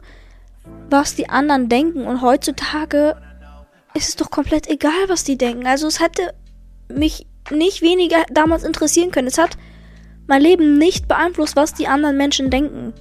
[0.90, 2.06] was die anderen denken.
[2.06, 3.16] Und heutzutage
[3.94, 5.66] ist es doch komplett egal, was die denken.
[5.66, 6.34] Also es hätte
[6.90, 9.28] mich nicht weniger damals interessieren können.
[9.28, 9.58] Es hat
[10.28, 12.94] mein Leben nicht beeinflusst, was die anderen Menschen denken.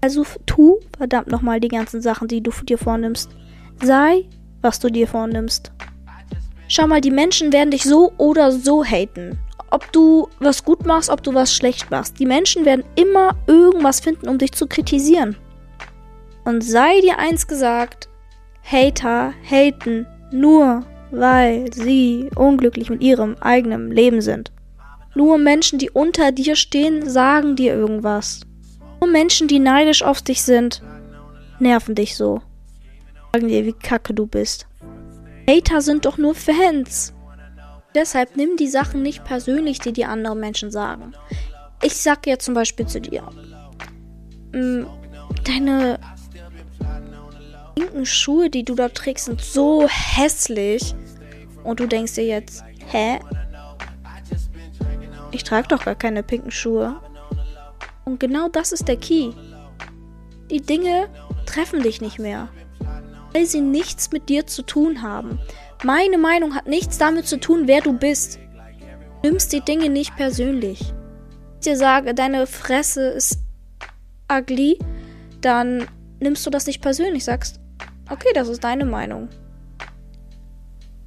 [0.00, 3.30] Also tu verdammt nochmal die ganzen Sachen, die du dir vornimmst.
[3.82, 4.24] Sei,
[4.62, 5.72] was du dir vornimmst.
[6.68, 9.38] Schau mal, die Menschen werden dich so oder so haten.
[9.70, 12.18] Ob du was gut machst, ob du was schlecht machst.
[12.18, 15.36] Die Menschen werden immer irgendwas finden, um dich zu kritisieren.
[16.44, 18.08] Und sei dir eins gesagt,
[18.62, 24.52] Hater haten nur, weil sie unglücklich mit ihrem eigenen Leben sind.
[25.14, 28.40] Nur Menschen, die unter dir stehen, sagen dir irgendwas.
[29.00, 30.82] Nur Menschen, die neidisch auf dich sind,
[31.58, 32.42] nerven dich so.
[33.32, 34.66] Sagen dir, wie kacke du bist.
[35.48, 37.12] Hater sind doch nur Fans.
[37.94, 41.12] Deshalb nimm die Sachen nicht persönlich, die die anderen Menschen sagen.
[41.82, 43.22] Ich sag jetzt zum Beispiel zu dir,
[44.52, 44.84] mm,
[45.44, 45.98] deine
[47.80, 50.94] pinken Schuhe, die du da trägst, sind so hässlich.
[51.64, 53.20] Und du denkst dir jetzt, hä?
[55.30, 57.00] Ich trage doch gar keine pinken Schuhe.
[58.04, 59.32] Und genau das ist der Key.
[60.50, 61.08] Die Dinge
[61.46, 62.48] treffen dich nicht mehr,
[63.32, 65.38] weil sie nichts mit dir zu tun haben.
[65.84, 68.38] Meine Meinung hat nichts damit zu tun, wer du bist.
[69.22, 70.80] Du nimmst die Dinge nicht persönlich.
[70.80, 73.38] Wenn ich dir sage, deine Fresse ist
[74.30, 74.78] ugly,
[75.40, 75.86] dann
[76.18, 77.60] nimmst du das nicht persönlich, sagst,
[78.10, 79.28] okay, das ist deine Meinung.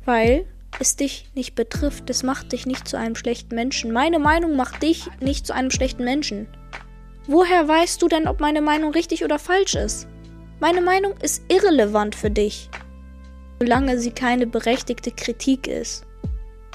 [0.06, 0.46] Weil
[0.80, 3.92] es dich nicht betrifft, es macht dich nicht zu einem schlechten Menschen.
[3.92, 6.48] Meine Meinung macht dich nicht zu einem schlechten Menschen.
[7.28, 10.08] Woher weißt du denn, ob meine Meinung richtig oder falsch ist?
[10.60, 12.70] Meine Meinung ist irrelevant für dich,
[13.60, 16.06] solange sie keine berechtigte Kritik ist.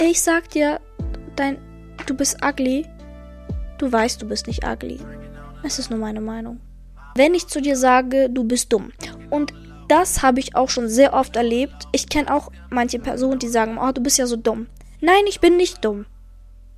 [0.00, 0.80] Ich sag dir,
[1.36, 1.58] dein,
[2.06, 2.86] du bist ugly.
[3.78, 4.98] Du weißt, du bist nicht ugly.
[5.62, 6.60] Es ist nur meine Meinung.
[7.14, 8.92] Wenn ich zu dir sage, du bist dumm.
[9.30, 9.52] Und
[9.88, 11.88] das habe ich auch schon sehr oft erlebt.
[11.92, 14.66] Ich kenne auch manche Personen, die sagen, oh, du bist ja so dumm.
[15.00, 16.06] Nein, ich bin nicht dumm.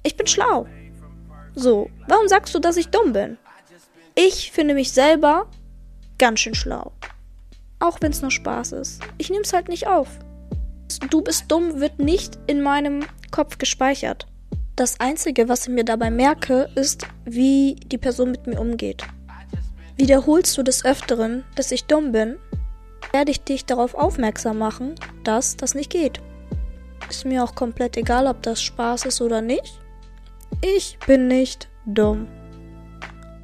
[0.03, 0.67] Ich bin schlau.
[1.55, 3.37] So, warum sagst du, dass ich dumm bin?
[4.15, 5.47] Ich finde mich selber
[6.19, 6.93] ganz schön schlau.
[7.79, 9.03] Auch wenn es nur Spaß ist.
[9.19, 10.09] Ich nehme es halt nicht auf.
[11.09, 14.27] Du bist dumm wird nicht in meinem Kopf gespeichert.
[14.77, 19.03] Das Einzige, was ich mir dabei merke, ist, wie die Person mit mir umgeht.
[19.97, 22.37] Wiederholst du des Öfteren, dass ich dumm bin,
[23.13, 24.95] werde ich dich darauf aufmerksam machen,
[25.25, 26.21] dass das nicht geht.
[27.09, 29.81] Ist mir auch komplett egal, ob das Spaß ist oder nicht.
[30.77, 32.29] Ich bin nicht dumm.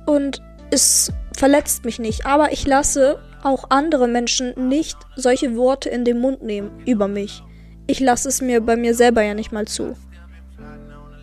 [0.07, 6.05] Und es verletzt mich nicht, aber ich lasse auch andere Menschen nicht solche Worte in
[6.05, 7.43] den Mund nehmen über mich.
[7.87, 9.97] Ich lasse es mir bei mir selber ja nicht mal zu.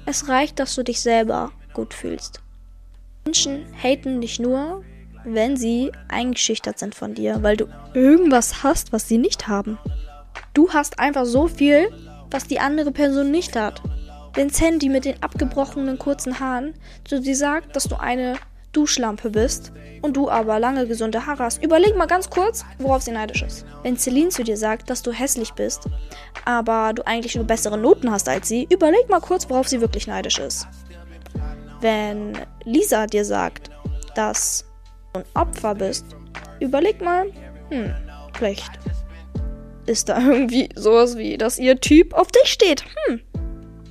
[0.06, 2.42] Es reicht, dass du dich selber gut fühlst.
[3.26, 4.84] Menschen haten dich nur,
[5.26, 9.78] wenn sie eingeschüchtert sind von dir, weil du irgendwas hast, was sie nicht haben.
[10.54, 11.90] Du hast einfach so viel,
[12.30, 13.82] was die andere Person nicht hat.
[14.34, 16.74] Wenn Sandy mit den abgebrochenen kurzen Haaren
[17.06, 18.36] zu dir sagt, dass du eine
[18.74, 19.72] du Schlampe bist
[20.02, 23.66] und du aber lange gesunde Haare hast, überleg mal ganz kurz, worauf sie neidisch ist.
[23.84, 25.88] Wenn Celine zu dir sagt, dass du hässlich bist,
[26.44, 30.08] aber du eigentlich nur bessere Noten hast als sie, überleg mal kurz, worauf sie wirklich
[30.08, 30.68] neidisch ist.
[31.82, 33.70] Wenn Lisa dir sagt,
[34.16, 34.66] dass
[35.14, 36.06] ein Opfer bist,
[36.60, 37.28] überleg mal,
[37.70, 37.94] hm,
[38.34, 38.72] vielleicht
[39.86, 42.84] ist da irgendwie sowas wie, dass ihr Typ auf dich steht.
[43.08, 43.22] Hm.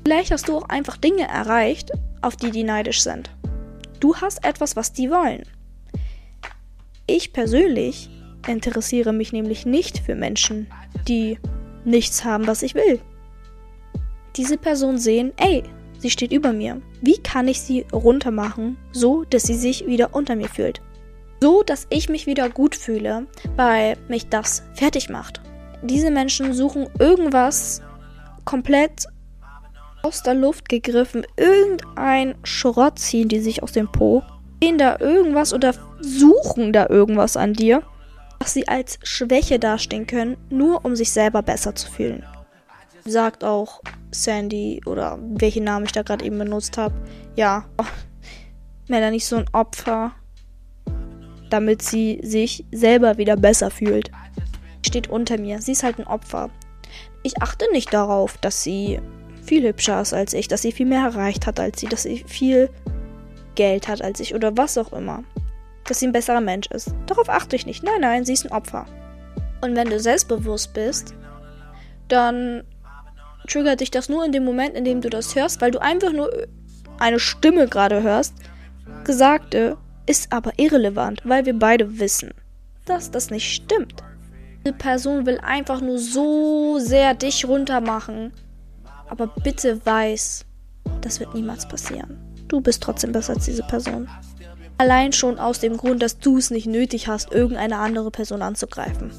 [0.05, 1.93] Vielleicht hast du auch einfach Dinge erreicht,
[2.23, 3.31] auf die die neidisch sind.
[4.01, 5.45] Du hast etwas, was die wollen.
[7.07, 8.11] Ich persönlich
[8.49, 10.66] interessiere mich nämlich nicht für Menschen,
[11.07, 11.39] die
[11.85, 13.01] nichts haben, was ich will.
[14.35, 15.62] Diese Person sehen, ey,
[15.99, 16.81] sie steht über mir.
[17.01, 20.81] Wie kann ich sie runtermachen, so dass sie sich wieder unter mir fühlt?
[21.43, 23.26] So, dass ich mich wieder gut fühle,
[23.57, 25.40] weil mich das fertig macht.
[25.82, 27.82] Diese Menschen suchen irgendwas
[28.45, 29.09] komplett
[30.05, 34.22] aus der Luft gegriffen, irgendein Schrott ziehen die sich aus dem Po,
[34.62, 37.82] sehen da irgendwas oder suchen da irgendwas an dir,
[38.38, 42.24] was sie als Schwäche dastehen können, nur um sich selber besser zu fühlen.
[43.05, 43.80] Sagt auch
[44.12, 46.95] Sandy oder welchen Namen ich da gerade eben benutzt habe.
[47.34, 47.64] Ja,
[48.86, 50.12] Melanie ist so ein Opfer,
[51.53, 54.11] damit sie sich selber wieder besser fühlt.
[54.85, 55.61] Steht unter mir.
[55.61, 56.51] Sie ist halt ein Opfer.
[57.23, 59.01] Ich achte nicht darauf, dass sie
[59.45, 62.25] viel hübscher ist als ich, dass sie viel mehr erreicht hat als sie, dass sie
[62.27, 62.71] viel
[63.55, 65.25] Geld hat als ich oder was auch immer.
[65.85, 66.95] Dass sie ein besserer Mensch ist.
[67.07, 67.83] Darauf achte ich nicht.
[67.83, 68.87] Nein, nein, sie ist ein Opfer.
[69.61, 71.15] Und wenn du selbstbewusst bist,
[72.09, 72.65] dann
[73.47, 76.13] triggert dich das nur in dem Moment, in dem du das hörst, weil du einfach
[76.13, 76.31] nur
[76.99, 78.35] eine Stimme gerade hörst.
[79.05, 79.77] Gesagte
[80.07, 82.33] ist aber irrelevant, weil wir beide wissen,
[82.87, 84.03] dass das nicht stimmt.
[84.65, 88.33] Diese Person will einfach nur so sehr dich runtermachen.
[89.09, 90.45] Aber bitte weiß,
[91.01, 92.19] das wird niemals passieren.
[92.49, 94.09] Du bist trotzdem besser als diese Person.
[94.79, 99.11] Allein schon aus dem Grund, dass du es nicht nötig hast, irgendeine andere Person anzugreifen.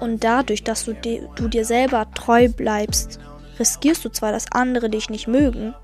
[0.00, 3.18] Und dadurch, dass du, di du dir selber treu bleibst,
[3.58, 5.74] riskierst du zwar, dass andere dich nicht mögen,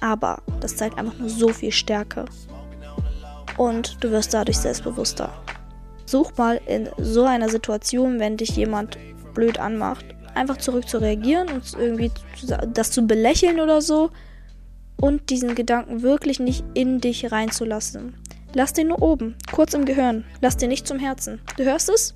[0.00, 2.24] aber das zeigt einfach nur so viel Stärke.
[3.56, 5.32] Und du wirst dadurch selbstbewusster.
[6.06, 8.98] Such mal in so einer Situation, wenn dich jemand
[9.34, 12.10] blöd anmacht, einfach zurück zu reagieren und irgendwie
[12.72, 14.10] das zu belächeln oder so
[14.96, 18.14] und diesen Gedanken wirklich nicht in dich reinzulassen.
[18.52, 20.24] Lass den nur oben, kurz im Gehirn.
[20.40, 21.40] Lass den nicht zum Herzen.
[21.56, 22.14] Du hörst es?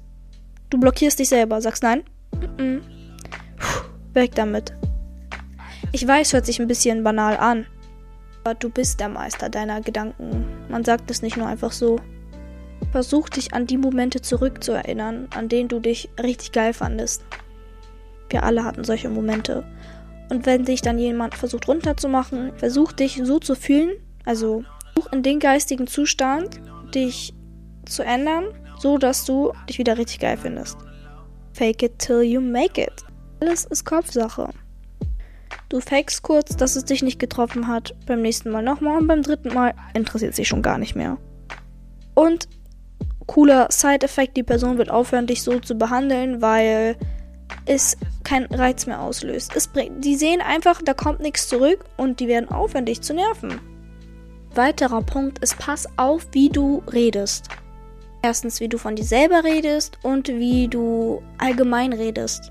[0.70, 2.04] Du blockierst dich selber, sagst nein?
[2.32, 2.80] Mm -mm.
[3.58, 4.72] Puh, weg damit.
[5.92, 7.66] Ich weiß, hört sich ein bisschen banal an.
[8.44, 10.46] Aber du bist der Meister deiner Gedanken.
[10.68, 12.00] Man sagt es nicht nur einfach so.
[12.92, 17.22] Versuch dich an die Momente zurückzuerinnern, an denen du dich richtig geil fandest.
[18.30, 19.64] Wir alle hatten solche Momente.
[20.30, 23.92] Und wenn dich dann jemand versucht runterzumachen, versuch dich so zu fühlen,
[24.24, 24.64] also
[24.94, 26.60] versuch in den geistigen Zustand,
[26.94, 27.34] dich
[27.86, 28.46] zu ändern,
[28.78, 30.78] so dass du dich wieder richtig geil findest.
[31.52, 33.04] Fake it till you make it.
[33.40, 34.50] Alles ist Kopfsache.
[35.68, 39.22] Du fakest kurz, dass es dich nicht getroffen hat, beim nächsten Mal nochmal und beim
[39.22, 41.18] dritten Mal interessiert sich schon gar nicht mehr.
[42.14, 42.48] Und
[43.26, 46.96] cooler Side-Effekt, die Person wird aufhören, dich so zu behandeln, weil
[47.66, 49.54] es keinen Reiz mehr auslöst.
[49.54, 53.12] Es bringt, die sehen einfach, da kommt nichts zurück und die werden aufhören, dich zu
[53.12, 53.60] nerven.
[54.54, 57.48] Weiterer Punkt ist, pass auf, wie du redest.
[58.22, 62.50] Erstens, wie du von dir selber redest und wie du allgemein redest.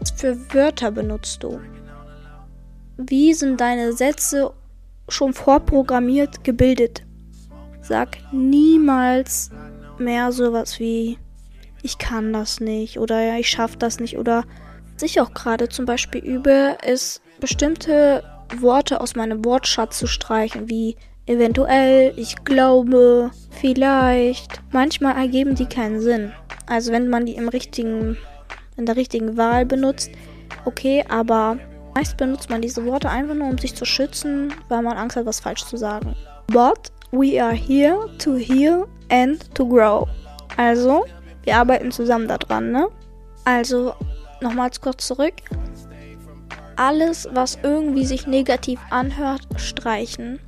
[0.00, 1.58] Was für Wörter benutzt du?
[3.00, 4.50] Wie sind deine Sätze
[5.08, 7.04] schon vorprogrammiert gebildet?
[7.80, 9.50] Sag niemals
[9.98, 11.16] mehr sowas wie
[11.80, 14.42] ich kann das nicht oder ich schaff das nicht oder
[14.94, 18.24] was ich auch gerade zum Beispiel übe, ist bestimmte
[18.58, 20.96] Worte aus meinem Wortschatz zu streichen, wie
[21.26, 24.60] eventuell, ich glaube, vielleicht.
[24.72, 26.32] Manchmal ergeben die keinen Sinn.
[26.66, 28.16] Also wenn man die im richtigen,
[28.76, 30.10] in der richtigen Wahl benutzt,
[30.64, 31.58] okay, aber
[31.94, 35.26] Meist benutzt man diese Worte einfach nur, um sich zu schützen, weil man Angst hat,
[35.26, 36.14] was falsch zu sagen.
[36.46, 40.08] But we are here to heal and to grow.
[40.56, 41.04] Also,
[41.42, 42.88] wir arbeiten zusammen daran, ne?
[43.44, 43.94] Also,
[44.40, 45.34] nochmals kurz zurück.
[46.76, 50.38] Alles, was irgendwie sich negativ anhört, streichen.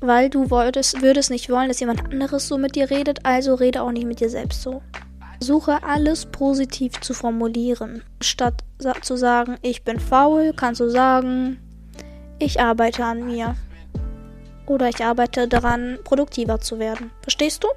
[0.00, 3.82] Weil du wolltest, würdest nicht wollen, dass jemand anderes so mit dir redet, also rede
[3.82, 4.82] auch nicht mit dir selbst so.
[5.42, 8.04] Versuche alles positiv zu formulieren.
[8.22, 8.62] Statt
[9.00, 11.58] zu sagen, ich bin faul, kannst du sagen,
[12.38, 13.56] ich arbeite an mir.
[14.66, 17.10] Oder ich arbeite daran, produktiver zu werden.
[17.22, 17.68] Verstehst du?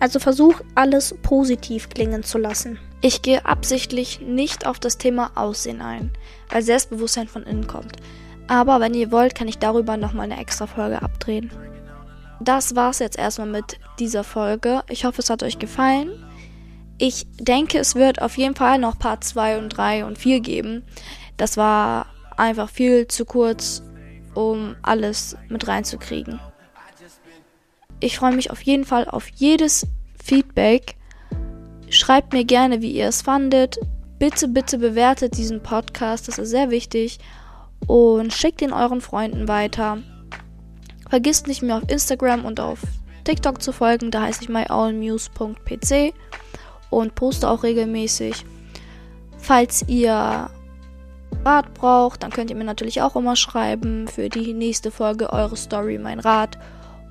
[0.00, 2.80] Also versuch alles positiv klingen zu lassen.
[3.00, 6.10] Ich gehe absichtlich nicht auf das Thema Aussehen ein,
[6.50, 7.92] weil Selbstbewusstsein von innen kommt.
[8.48, 11.52] Aber wenn ihr wollt, kann ich darüber nochmal eine extra Folge abdrehen.
[12.40, 14.82] Das war's jetzt erstmal mit dieser Folge.
[14.88, 16.24] Ich hoffe, es hat euch gefallen.
[16.98, 20.82] Ich denke, es wird auf jeden Fall noch Part 2 und 3 und 4 geben.
[21.36, 23.82] Das war einfach viel zu kurz,
[24.34, 26.40] um alles mit reinzukriegen.
[28.00, 29.86] Ich freue mich auf jeden Fall auf jedes
[30.22, 30.96] Feedback.
[31.88, 33.78] Schreibt mir gerne, wie ihr es fandet.
[34.18, 37.18] Bitte, bitte bewertet diesen Podcast, das ist sehr wichtig.
[37.86, 39.98] Und schickt ihn euren Freunden weiter.
[41.08, 42.80] Vergisst nicht mehr auf Instagram und auf
[43.22, 46.12] TikTok zu folgen, da heiße ich myownmuse.pc
[46.90, 48.44] und poste auch regelmäßig.
[49.38, 50.50] Falls ihr
[51.44, 55.56] Rat braucht, dann könnt ihr mir natürlich auch immer schreiben für die nächste Folge eure
[55.56, 56.58] Story, mein Rat.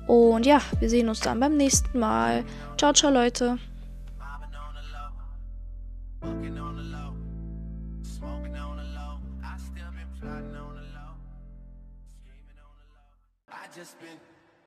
[0.06, 2.44] Und ja, wir sehen uns dann beim nächsten Mal.
[2.76, 3.58] Ciao, ciao, Leute.